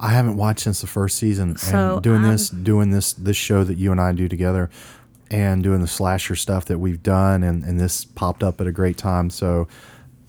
I 0.01 0.09
haven't 0.11 0.37
watched 0.37 0.61
since 0.61 0.81
the 0.81 0.87
first 0.87 1.19
season, 1.19 1.57
So, 1.57 1.95
and 1.95 2.03
doing 2.03 2.23
this, 2.23 2.51
doing 2.51 2.91
this, 2.91 3.13
this 3.15 3.37
show 3.37 3.65
that 3.65 3.79
you 3.79 3.91
and 3.93 4.01
I 4.01 4.13
do 4.13 4.29
together, 4.29 4.71
and 5.31 5.63
doing 5.63 5.81
the 5.81 5.87
slasher 5.89 6.37
stuff 6.37 6.67
that 6.67 6.79
we've 6.79 7.03
done, 7.03 7.43
and, 7.43 7.65
and 7.65 7.79
this 7.81 8.05
popped 8.05 8.43
up 8.43 8.61
at 8.61 8.67
a 8.67 8.73
great 8.73 8.97
time. 8.97 9.29
So 9.31 9.67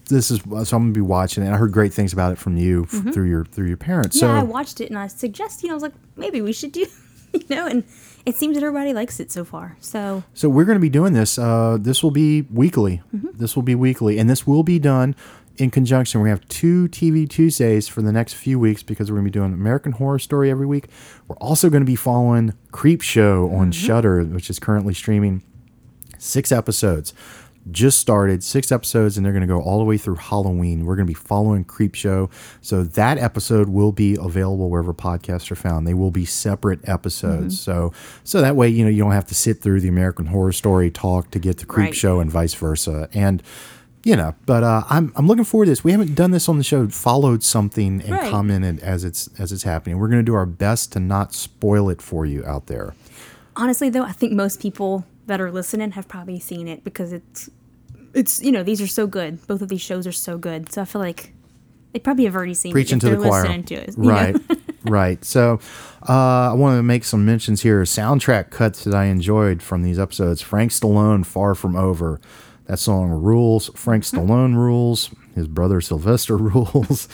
this 0.10 0.32
is 0.32 0.39
so 0.41 0.75
I'm 0.77 0.84
gonna 0.84 0.91
be 0.91 1.01
watching 1.01 1.43
it. 1.43 1.47
And 1.47 1.55
I 1.55 1.58
heard 1.60 1.71
great 1.71 1.93
things 1.93 2.13
about 2.13 2.32
it 2.32 2.38
from 2.39 2.58
you 2.58 2.88
f- 2.91 3.13
through 3.13 3.29
your 3.29 3.45
through 3.45 3.67
your 3.67 3.77
parents. 3.77 4.17
Mm-hmm. 4.17 4.25
yeah, 4.25 4.39
I 4.39 4.43
watched 4.43 4.82
it 4.82 4.89
and 4.89 4.97
I 4.97 5.08
suggested, 5.08 5.63
you 5.63 5.67
know, 5.69 5.73
I 5.73 5.77
was 5.77 5.84
like, 5.84 5.93
maybe 6.15 6.41
we 6.41 6.51
should 6.51 6.71
do, 6.71 6.88
you 7.34 7.43
know, 7.49 7.67
and 7.67 7.84
it 8.25 8.36
seems 8.36 8.55
that 8.55 8.63
everybody 8.63 8.91
likes 8.93 9.19
it 9.19 9.32
so 9.32 9.45
far. 9.45 9.77
So 9.79 10.23
So 10.34 10.49
we're 10.49 10.65
going 10.65 10.77
to 10.77 10.82
be 10.82 10.89
doing 10.89 11.13
this. 11.13 11.38
Uh, 11.38 11.77
this 11.79 12.01
will 12.03 12.12
be 12.12 12.41
weekly. 12.41 13.01
This 13.13 13.55
will 13.55 13.63
be 13.63 13.75
weekly, 13.75 14.17
and 14.17 14.27
this 14.29 14.45
will 14.47 14.63
be 14.63 14.79
done 14.79 15.15
in 15.59 15.69
conjunction. 15.69 16.21
We 16.21 16.29
have 16.29 16.47
two 16.47 16.87
TV 16.87 17.29
Tuesdays 17.29 17.87
for 17.87 18.01
the 18.01 18.11
next 18.11 18.33
few 18.33 18.57
weeks 18.57 18.81
because 18.81 19.11
we're 19.11 19.17
going 19.17 19.25
to 19.25 19.31
be 19.31 19.39
doing 19.39 19.53
American 19.53 19.91
Horror 19.91 20.19
Story 20.19 20.49
every 20.49 20.65
week. 20.65 20.87
We're 21.27 21.35
also 21.37 21.69
going 21.69 21.81
to 21.81 21.85
be 21.85 21.97
following 21.97 22.53
Creepshow 22.71 23.51
on 23.51 23.71
mm-hmm. 23.71 23.71
Shudder, 23.71 24.23
which 24.23 24.49
is 24.49 24.57
currently 24.57 24.93
streaming 24.93 25.43
six 26.17 26.51
episodes. 26.51 27.13
Just 27.71 27.99
started 27.99 28.41
six 28.41 28.71
episodes, 28.71 29.17
and 29.17 29.25
they're 29.25 29.33
going 29.33 29.41
to 29.41 29.47
go 29.47 29.61
all 29.61 29.79
the 29.79 29.83
way 29.83 29.97
through 29.97 30.15
Halloween. 30.15 30.85
We're 30.85 30.95
going 30.95 31.05
to 31.05 31.11
be 31.11 31.13
following 31.13 31.65
Creepshow, 31.65 32.31
so 32.61 32.83
that 32.83 33.17
episode 33.17 33.69
will 33.69 33.91
be 33.91 34.17
available 34.19 34.69
wherever 34.69 34.93
podcasts 34.93 35.51
are 35.51 35.55
found. 35.55 35.85
They 35.85 35.93
will 35.93 36.09
be 36.09 36.25
separate 36.25 36.79
episodes, 36.87 37.59
mm-hmm. 37.59 37.71
so 37.71 37.93
so 38.23 38.41
that 38.41 38.55
way 38.55 38.69
you 38.69 38.85
know 38.85 38.89
you 38.89 39.03
don't 39.03 39.11
have 39.11 39.27
to 39.27 39.35
sit 39.35 39.61
through 39.61 39.81
the 39.81 39.89
American 39.89 40.27
Horror 40.27 40.53
Story 40.53 40.89
talk 40.89 41.31
to 41.31 41.37
get 41.37 41.57
to 41.59 41.65
Creep 41.65 41.87
Right. 41.87 41.95
Show 41.95 42.21
and 42.21 42.31
vice 42.31 42.53
versa. 42.53 43.09
And 43.13 43.43
you 44.03 44.15
know, 44.15 44.33
but 44.45 44.63
uh, 44.63 44.83
I'm 44.89 45.12
I'm 45.15 45.27
looking 45.27 45.43
forward 45.43 45.65
to 45.65 45.71
this. 45.71 45.83
We 45.83 45.91
haven't 45.91 46.15
done 46.15 46.31
this 46.31 46.47
on 46.49 46.57
the 46.57 46.63
show. 46.63 46.88
Followed 46.88 47.43
something 47.43 48.01
and 48.01 48.12
Right. 48.12 48.31
commented 48.31 48.79
as 48.79 49.03
it's 49.03 49.29
as 49.39 49.51
it's 49.51 49.63
happening. 49.63 49.97
We're 49.99 50.07
going 50.07 50.21
to 50.21 50.31
do 50.31 50.35
our 50.35 50.45
best 50.45 50.93
to 50.93 50.99
not 50.99 51.33
spoil 51.33 51.89
it 51.89 52.01
for 52.01 52.25
you 52.25 52.45
out 52.45 52.67
there. 52.67 52.93
honestly, 53.55 53.89
though, 53.89 54.03
I 54.03 54.12
think 54.13 54.31
most 54.33 54.62
people 54.62 55.05
that 55.27 55.41
are 55.41 55.51
listening 55.51 55.91
have 55.91 56.07
probably 56.07 56.39
seen 56.39 56.67
it 56.67 56.83
because 56.83 57.12
it's, 57.13 57.49
it's 58.13 58.41
you 58.41 58.51
know, 58.51 58.63
these 58.63 58.81
are 58.81 58.88
so 58.88 59.05
good. 59.05 59.45
Both 59.47 59.62
of 59.62 59.67
these 59.69 59.81
shows 59.81 60.07
are 60.07 60.12
so 60.13 60.38
good. 60.38 60.71
So 60.71 60.81
I 60.81 60.85
feel 60.85 61.01
like 61.01 61.33
they 61.91 61.99
probably 61.99 62.23
have 62.25 62.35
already 62.35 62.53
seen 62.53 62.71
preaching 62.71 62.97
it 62.99 63.01
to 63.01 63.09
the 63.09 63.17
choir. 63.17 63.62
to 63.62 63.75
it. 63.75 63.93
Right, 63.97 64.35
right. 64.85 65.23
So 65.25 65.59
uh, 66.07 66.51
I 66.51 66.53
want 66.53 66.79
to 66.79 66.83
make 66.83 67.03
some 67.03 67.25
mentions 67.25 67.62
here. 67.63 67.81
Soundtrack 67.83 68.49
cuts 68.49 68.85
that 68.85 68.95
I 68.95 69.05
enjoyed 69.05 69.62
from 69.62 69.83
these 69.83 69.99
episodes. 69.99 70.41
Frank 70.41 70.71
Stallone, 70.71 71.25
"Far 71.25 71.53
From 71.53 71.75
Over." 71.75 72.21
That 72.69 72.77
song 72.79 73.10
rules. 73.10 73.69
Frank 73.75 74.05
Hmm. 74.08 74.17
Stallone 74.19 74.55
rules. 74.55 75.10
His 75.36 75.47
brother 75.47 75.82
Sylvester 75.82 76.38
rules. 76.53 77.08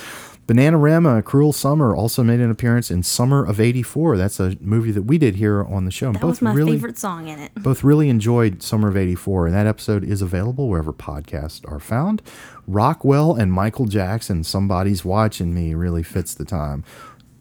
Bananarama, 0.47 1.23
Cruel 1.23 1.53
Summer 1.53 1.95
also 1.95 2.21
made 2.23 2.39
an 2.39 2.51
appearance 2.51 2.91
in 2.91 3.01
Summer 3.01 3.43
of 3.43 3.59
'84. 3.59 4.15
That's 4.15 4.39
a 4.39 4.55
movie 4.61 4.91
that 4.91 5.01
we 5.03 5.17
did 5.17 5.37
here 5.37 5.63
on 5.63 5.85
the 5.85 5.91
show. 5.91 6.07
and 6.09 6.17
That 6.17 6.25
was 6.27 6.39
my 6.41 6.53
really, 6.53 6.73
favorite 6.73 6.99
song 6.99 7.27
in 7.29 7.39
it. 7.39 7.51
both 7.55 7.83
really 7.83 8.09
enjoyed 8.09 8.61
Summer 8.61 8.89
of 8.89 8.95
84, 8.97 9.47
and 9.47 9.55
that 9.55 9.65
episode 9.65 10.03
is 10.03 10.21
available 10.21 10.67
wherever 10.69 10.93
podcasts 10.93 11.61
are 11.71 11.79
found. 11.79 12.21
Rockwell 12.67 13.33
and 13.33 13.51
Michael 13.51 13.85
Jackson, 13.85 14.43
Somebody's 14.43 15.03
Watching 15.03 15.51
Me, 15.55 15.73
really 15.73 16.03
fits 16.03 16.35
the 16.35 16.45
time. 16.45 16.83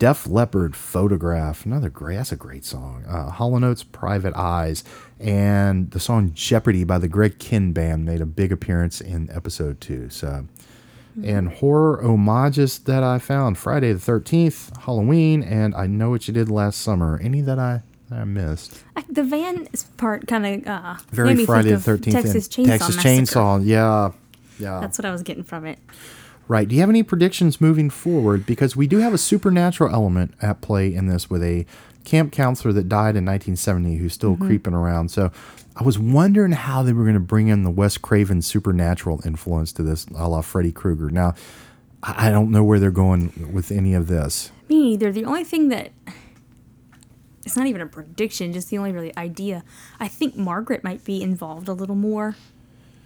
Def 0.05 0.27
Leppard, 0.27 0.77
Photograph, 0.77 1.65
another 1.65 1.89
great, 1.89 2.17
that's 2.17 2.31
a 2.31 2.37
great 2.37 2.63
song. 2.63 3.07
Uh, 3.09 3.31
Hall 3.31 3.65
& 3.65 3.65
Oates, 3.65 3.83
Private 3.83 4.37
Eyes, 4.37 4.85
and 5.19 5.91
the 5.93 5.99
song 5.99 6.33
Jeopardy 6.35 6.85
by 6.85 6.99
the 6.99 7.09
Greg 7.09 7.39
Kihn 7.39 7.73
Band 7.73 8.05
made 8.05 8.21
a 8.21 8.27
big 8.27 8.53
appearance 8.53 9.01
in 9.01 9.31
episode 9.31 9.81
two. 9.81 10.11
So, 10.11 10.47
and 11.25 11.49
horror 11.49 12.03
homages 12.03 12.81
that 12.81 13.03
I 13.03 13.19
found 13.19 13.57
Friday 13.57 13.95
the 13.95 13.99
13th, 13.99 14.77
Halloween, 14.83 15.43
and 15.43 15.75
I 15.75 15.87
Know 15.87 16.11
What 16.11 16.29
You 16.29 16.35
Did 16.35 16.51
Last 16.51 16.83
Summer. 16.83 17.19
Any 17.25 17.41
that 17.41 17.59
I, 17.59 17.81
that 18.11 18.19
I 18.19 18.25
missed? 18.25 18.85
I, 18.97 19.05
the 19.09 19.25
van 19.25 19.67
part 19.97 20.27
kind 20.27 20.45
of 20.45 20.69
uh, 20.69 20.97
Very 21.13 21.47
Friday 21.47 21.71
the 21.71 21.81
Thirteenth. 21.81 22.17
Texas 22.17 22.47
Chainsaw 22.49 22.67
Texas 22.67 22.97
Massacre. 22.97 23.09
Chainsaw. 23.09 23.63
Yeah, 23.65 24.13
yeah. 24.59 24.81
That's 24.81 24.99
what 24.99 25.07
I 25.07 25.13
was 25.13 25.23
getting 25.23 25.45
from 25.45 25.65
it. 25.65 25.79
Right. 26.49 26.67
Do 26.69 26.75
you 26.75 26.81
have 26.81 26.91
any 26.91 27.03
predictions 27.03 27.61
moving 27.61 27.91
forward? 27.91 28.47
Because 28.47 28.77
we 28.77 28.87
do 28.87 28.99
have 28.99 29.15
a 29.15 29.19
supernatural 29.19 29.93
element 29.95 30.35
at 30.43 30.61
play 30.61 30.93
in 30.95 31.07
this 31.07 31.29
with 31.31 31.43
a 31.43 31.67
camp 32.05 32.33
counselor 32.33 32.73
that 32.75 32.89
died 32.89 33.17
in 33.17 33.25
1970 33.25 33.97
who's 33.97 34.13
still 34.13 34.35
Mm-hmm. 34.35 34.47
creeping 34.47 34.75
around. 34.75 35.11
So 35.11 35.31
I 35.77 35.83
was 35.83 35.99
wondering 35.99 36.53
how 36.53 36.83
they 36.83 36.93
were 36.93 37.03
going 37.05 37.15
to 37.15 37.21
bring 37.21 37.49
in 37.49 37.65
the 37.65 37.71
Wes 37.71 37.97
Craven 37.97 38.43
supernatural 38.43 39.21
influence 39.25 39.73
to 39.73 39.83
this, 39.83 40.07
a 40.15 40.29
la 40.29 40.41
Freddy 40.43 40.71
Krueger. 40.73 41.11
Now, 41.11 41.35
I 42.03 42.31
don't 42.31 42.51
know 42.51 42.63
where 42.63 42.79
they're 42.79 42.91
going 42.91 43.51
with 43.53 43.73
any 43.73 43.95
of 43.95 44.09
this. 44.09 44.53
Me 44.69 44.83
neither. 44.91 45.11
The 45.11 45.25
only 45.25 45.45
thing 45.45 45.69
that 45.71 45.93
it's 47.47 47.57
not 47.57 47.67
even 47.67 47.81
a 47.81 47.87
prediction, 47.87 48.53
just 48.53 48.71
the 48.71 48.79
only 48.79 48.93
really 48.93 49.17
idea. 49.17 49.65
I 50.01 50.09
think 50.09 50.37
Margaret 50.37 50.85
might 50.85 51.05
be 51.05 51.23
involved 51.23 51.69
a 51.69 51.73
little 51.73 51.95
more 51.97 52.37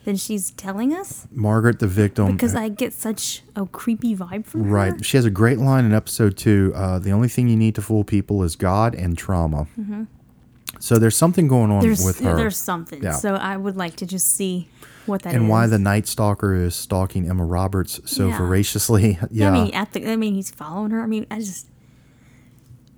than 0.04 0.16
she's 0.16 0.50
telling 0.52 0.94
us 0.94 1.26
Margaret, 1.30 1.78
the 1.80 1.86
victim, 1.86 2.32
because 2.32 2.54
I 2.54 2.68
get 2.70 2.92
such 2.94 3.42
a 3.54 3.66
creepy 3.66 4.16
vibe 4.16 4.46
from 4.46 4.64
her. 4.64 4.70
Right. 4.70 5.04
She 5.04 5.16
has 5.18 5.24
a 5.26 5.30
great 5.30 5.58
line 5.58 5.84
in 5.84 5.92
episode 5.92 6.36
two. 6.36 6.72
Uh, 6.74 6.98
the 6.98 7.10
only 7.10 7.28
thing 7.28 7.48
you 7.48 7.56
need 7.56 7.74
to 7.74 7.82
fool 7.82 8.04
people 8.04 8.42
is 8.42 8.56
God 8.56 8.94
and 8.94 9.18
trauma. 9.18 9.66
So 10.80 10.98
there's 10.98 11.16
something 11.16 11.48
going 11.48 11.70
on 11.70 11.78
Mm-hmm. 11.80 11.86
There's 11.86 12.04
with 12.04 12.20
her. 12.20 12.36
there's 12.36 12.56
something. 12.56 13.02
Yeah. 13.02 13.12
So 13.12 13.34
I 13.34 13.56
would 13.56 13.76
like 13.76 13.96
to 13.96 14.06
just 14.06 14.28
see 14.28 14.68
what 15.06 15.22
that 15.22 15.30
is. 15.30 15.34
and 15.36 15.48
why 15.48 15.66
the 15.66 15.78
Night 15.78 16.06
Stalker 16.06 16.54
is 16.54 16.74
stalking 16.76 17.28
Emma 17.28 17.44
Roberts 17.44 18.00
so 18.04 18.28
Yeah. 18.28 18.38
voraciously. 18.38 19.18
Yeah. 19.30 19.50
I 19.50 19.52
mean, 19.64 19.74
at 19.74 19.92
the 19.92 20.08
I 20.10 20.16
mean, 20.16 20.34
he's 20.34 20.50
following 20.50 20.90
her. 20.92 21.02
I 21.02 21.06
mean, 21.06 21.26
I 21.30 21.38
just 21.40 21.66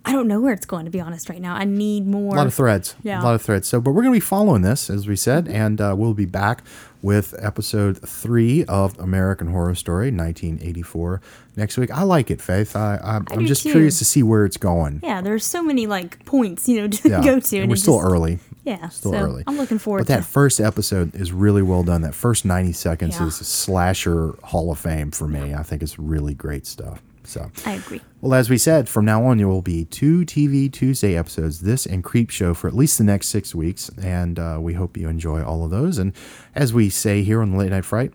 I 0.04 0.12
don't 0.12 0.26
know 0.28 0.40
where 0.40 0.52
it's 0.54 0.64
going 0.66 0.86
to 0.86 0.90
be 0.90 1.00
honest 1.00 1.28
right 1.28 1.40
now. 1.40 1.54
I 1.54 1.64
need 1.64 2.06
more. 2.06 2.34
a 2.34 2.38
lot 2.38 2.46
of 2.46 2.54
threads. 2.54 2.94
Yeah. 3.02 3.22
A 3.22 3.24
lot 3.24 3.34
of 3.34 3.42
threads. 3.42 3.68
So, 3.68 3.80
but 3.80 3.90
we're 3.90 4.02
going 4.02 4.14
to 4.14 4.16
be 4.16 4.20
following 4.20 4.62
this, 4.62 4.88
as 4.88 5.06
we 5.06 5.14
said, 5.14 5.46
and 5.46 5.78
uh, 5.80 5.94
we'll 5.96 6.14
be 6.14 6.24
back 6.24 6.62
with 7.02 7.34
episode 7.38 7.98
three 8.00 8.64
of 8.64 8.98
American 8.98 9.48
Horror 9.48 9.74
Story, 9.74 10.06
1984, 10.10 11.20
next 11.56 11.76
week. 11.78 11.90
I 11.90 12.02
like 12.02 12.30
it, 12.30 12.40
Faith. 12.40 12.76
I, 12.76 12.96
I, 12.96 13.20
I'm 13.34 13.46
just 13.46 13.62
too. 13.62 13.72
curious 13.72 13.98
to 13.98 14.04
see 14.04 14.22
where 14.22 14.44
it's 14.44 14.56
going. 14.56 15.00
Yeah, 15.02 15.20
there's 15.20 15.44
so 15.44 15.62
many 15.62 15.86
like 15.86 16.24
points, 16.24 16.68
you 16.68 16.80
know, 16.80 16.88
to 16.88 17.08
Yeah. 17.08 17.22
go 17.22 17.40
to. 17.40 17.56
And 17.56 17.62
and 17.64 17.70
we're 17.70 17.76
still 17.76 17.98
just- 17.98 18.10
early. 18.10 18.38
Yeah, 18.64 18.88
Still 18.90 19.12
so 19.12 19.18
early. 19.18 19.42
I'm 19.46 19.56
looking 19.56 19.78
forward 19.78 20.00
But 20.00 20.08
that 20.08 20.24
first 20.24 20.60
episode 20.60 21.14
is 21.14 21.32
really 21.32 21.62
well 21.62 21.82
done. 21.82 22.02
That 22.02 22.14
first 22.14 22.44
90 22.44 22.72
seconds 22.72 23.16
Yeah. 23.18 23.26
is 23.28 23.36
slasher 23.36 24.34
Hall 24.42 24.70
of 24.70 24.78
Fame 24.78 25.10
for 25.10 25.26
me. 25.26 25.54
I 25.54 25.62
think 25.62 25.82
it's 25.82 25.98
really 25.98 26.34
great 26.34 26.66
stuff. 26.66 27.00
So, 27.31 27.49
I 27.64 27.75
agree. 27.75 28.01
well, 28.21 28.35
as 28.35 28.51
we 28.51 28.59
said, 28.59 28.88
from 28.88 29.05
now 29.05 29.25
on, 29.25 29.38
there 29.38 29.47
will 29.47 29.62
be 29.62 29.85
two 29.85 30.23
TV 30.23 30.71
Tuesday 30.71 31.16
episodes, 31.16 31.61
this 31.61 31.87
and 31.87 32.03
Creepshow, 32.03 32.57
for 32.57 32.66
at 32.66 32.75
least 32.75 32.99
the 32.99 33.05
next 33.05 33.29
six 33.29 33.55
weeks. 33.55 33.88
And 34.03 34.37
uh, 34.37 34.59
we 34.61 34.75
hope 34.75 34.97
you 34.97 35.09
enjoy 35.09 35.40
all 35.45 35.64
of 35.64 35.71
those. 35.71 35.99
And 35.99 36.12
as 36.57 36.75
we 36.75 36.90
say 36.90 37.23
here 37.23 37.40
on 37.40 37.53
the 37.53 37.57
Late 37.57 37.71
Night 37.71 37.85
Fright, 37.85 38.12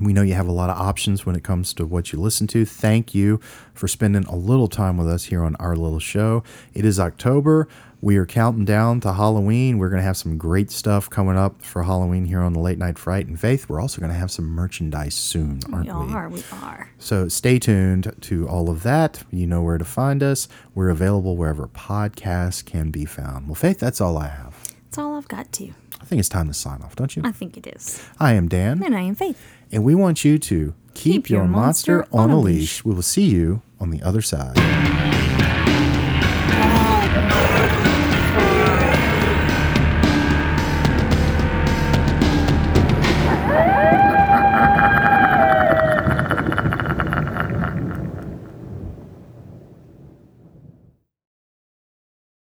we 0.00 0.12
know 0.12 0.22
you 0.22 0.34
have 0.34 0.48
a 0.48 0.52
lot 0.52 0.70
of 0.70 0.76
options 0.76 1.24
when 1.24 1.36
it 1.36 1.44
comes 1.44 1.72
to 1.74 1.86
what 1.86 2.12
you 2.12 2.20
listen 2.20 2.46
to. 2.48 2.64
Thank 2.66 3.14
you 3.14 3.40
for 3.72 3.88
spending 3.88 4.24
a 4.24 4.36
little 4.36 4.68
time 4.68 4.96
with 4.96 5.08
us 5.08 5.24
here 5.24 5.42
on 5.42 5.56
our 5.56 5.76
little 5.76 6.00
show. 6.00 6.42
It 6.74 6.84
is 6.84 7.00
October. 7.00 7.68
We 8.04 8.18
are 8.18 8.26
counting 8.26 8.66
down 8.66 9.00
to 9.00 9.14
Halloween. 9.14 9.78
We're 9.78 9.88
going 9.88 10.00
to 10.00 10.04
have 10.04 10.18
some 10.18 10.36
great 10.36 10.70
stuff 10.70 11.08
coming 11.08 11.38
up 11.38 11.62
for 11.62 11.84
Halloween 11.84 12.26
here 12.26 12.40
on 12.40 12.52
the 12.52 12.60
Late 12.60 12.76
Night 12.76 12.98
Fright. 12.98 13.26
And 13.26 13.40
Faith, 13.40 13.66
we're 13.66 13.80
also 13.80 13.98
going 13.98 14.12
to 14.12 14.18
have 14.18 14.30
some 14.30 14.44
merchandise 14.44 15.14
soon, 15.14 15.60
aren't 15.72 15.86
We 15.86 15.90
are. 15.90 16.28
We 16.28 16.44
are. 16.52 16.90
so 16.98 17.28
stay 17.28 17.58
tuned 17.58 18.14
to 18.20 18.46
all 18.46 18.68
of 18.68 18.82
that. 18.82 19.22
You 19.30 19.46
know 19.46 19.62
where 19.62 19.78
to 19.78 19.86
find 19.86 20.22
us. 20.22 20.48
We're 20.74 20.90
available 20.90 21.38
wherever 21.38 21.66
podcasts 21.66 22.62
can 22.62 22.90
be 22.90 23.06
found. 23.06 23.46
Well, 23.48 23.54
Faith, 23.54 23.78
that's 23.78 24.02
all 24.02 24.18
I 24.18 24.28
have. 24.28 24.54
That's 24.84 24.98
all 24.98 25.14
I've 25.16 25.28
got 25.28 25.50
to. 25.52 25.70
I 25.98 26.04
think 26.04 26.20
it's 26.20 26.28
time 26.28 26.48
to 26.48 26.54
sign 26.54 26.82
off, 26.82 26.94
don't 26.96 27.16
you? 27.16 27.22
I 27.24 27.32
think 27.32 27.56
it 27.56 27.66
is. 27.66 28.06
I 28.20 28.34
am 28.34 28.48
Dan, 28.48 28.82
And 28.84 28.94
I 28.94 29.00
am 29.00 29.14
Faith. 29.14 29.40
and 29.72 29.82
we 29.82 29.94
want 29.94 30.26
you 30.26 30.38
to 30.40 30.74
keep, 30.92 31.24
Keep 31.24 31.30
your, 31.30 31.40
your 31.40 31.48
monster, 31.48 31.96
monster 32.00 32.14
on 32.18 32.28
on 32.28 32.36
a 32.36 32.38
leash. 32.38 32.60
leash. 32.60 32.84
We 32.84 32.92
will 32.92 33.00
see 33.00 33.24
you 33.24 33.62
on 33.80 33.88
the 33.88 34.02
other 34.02 34.20
side. 34.20 34.58
Oh. 37.36 37.70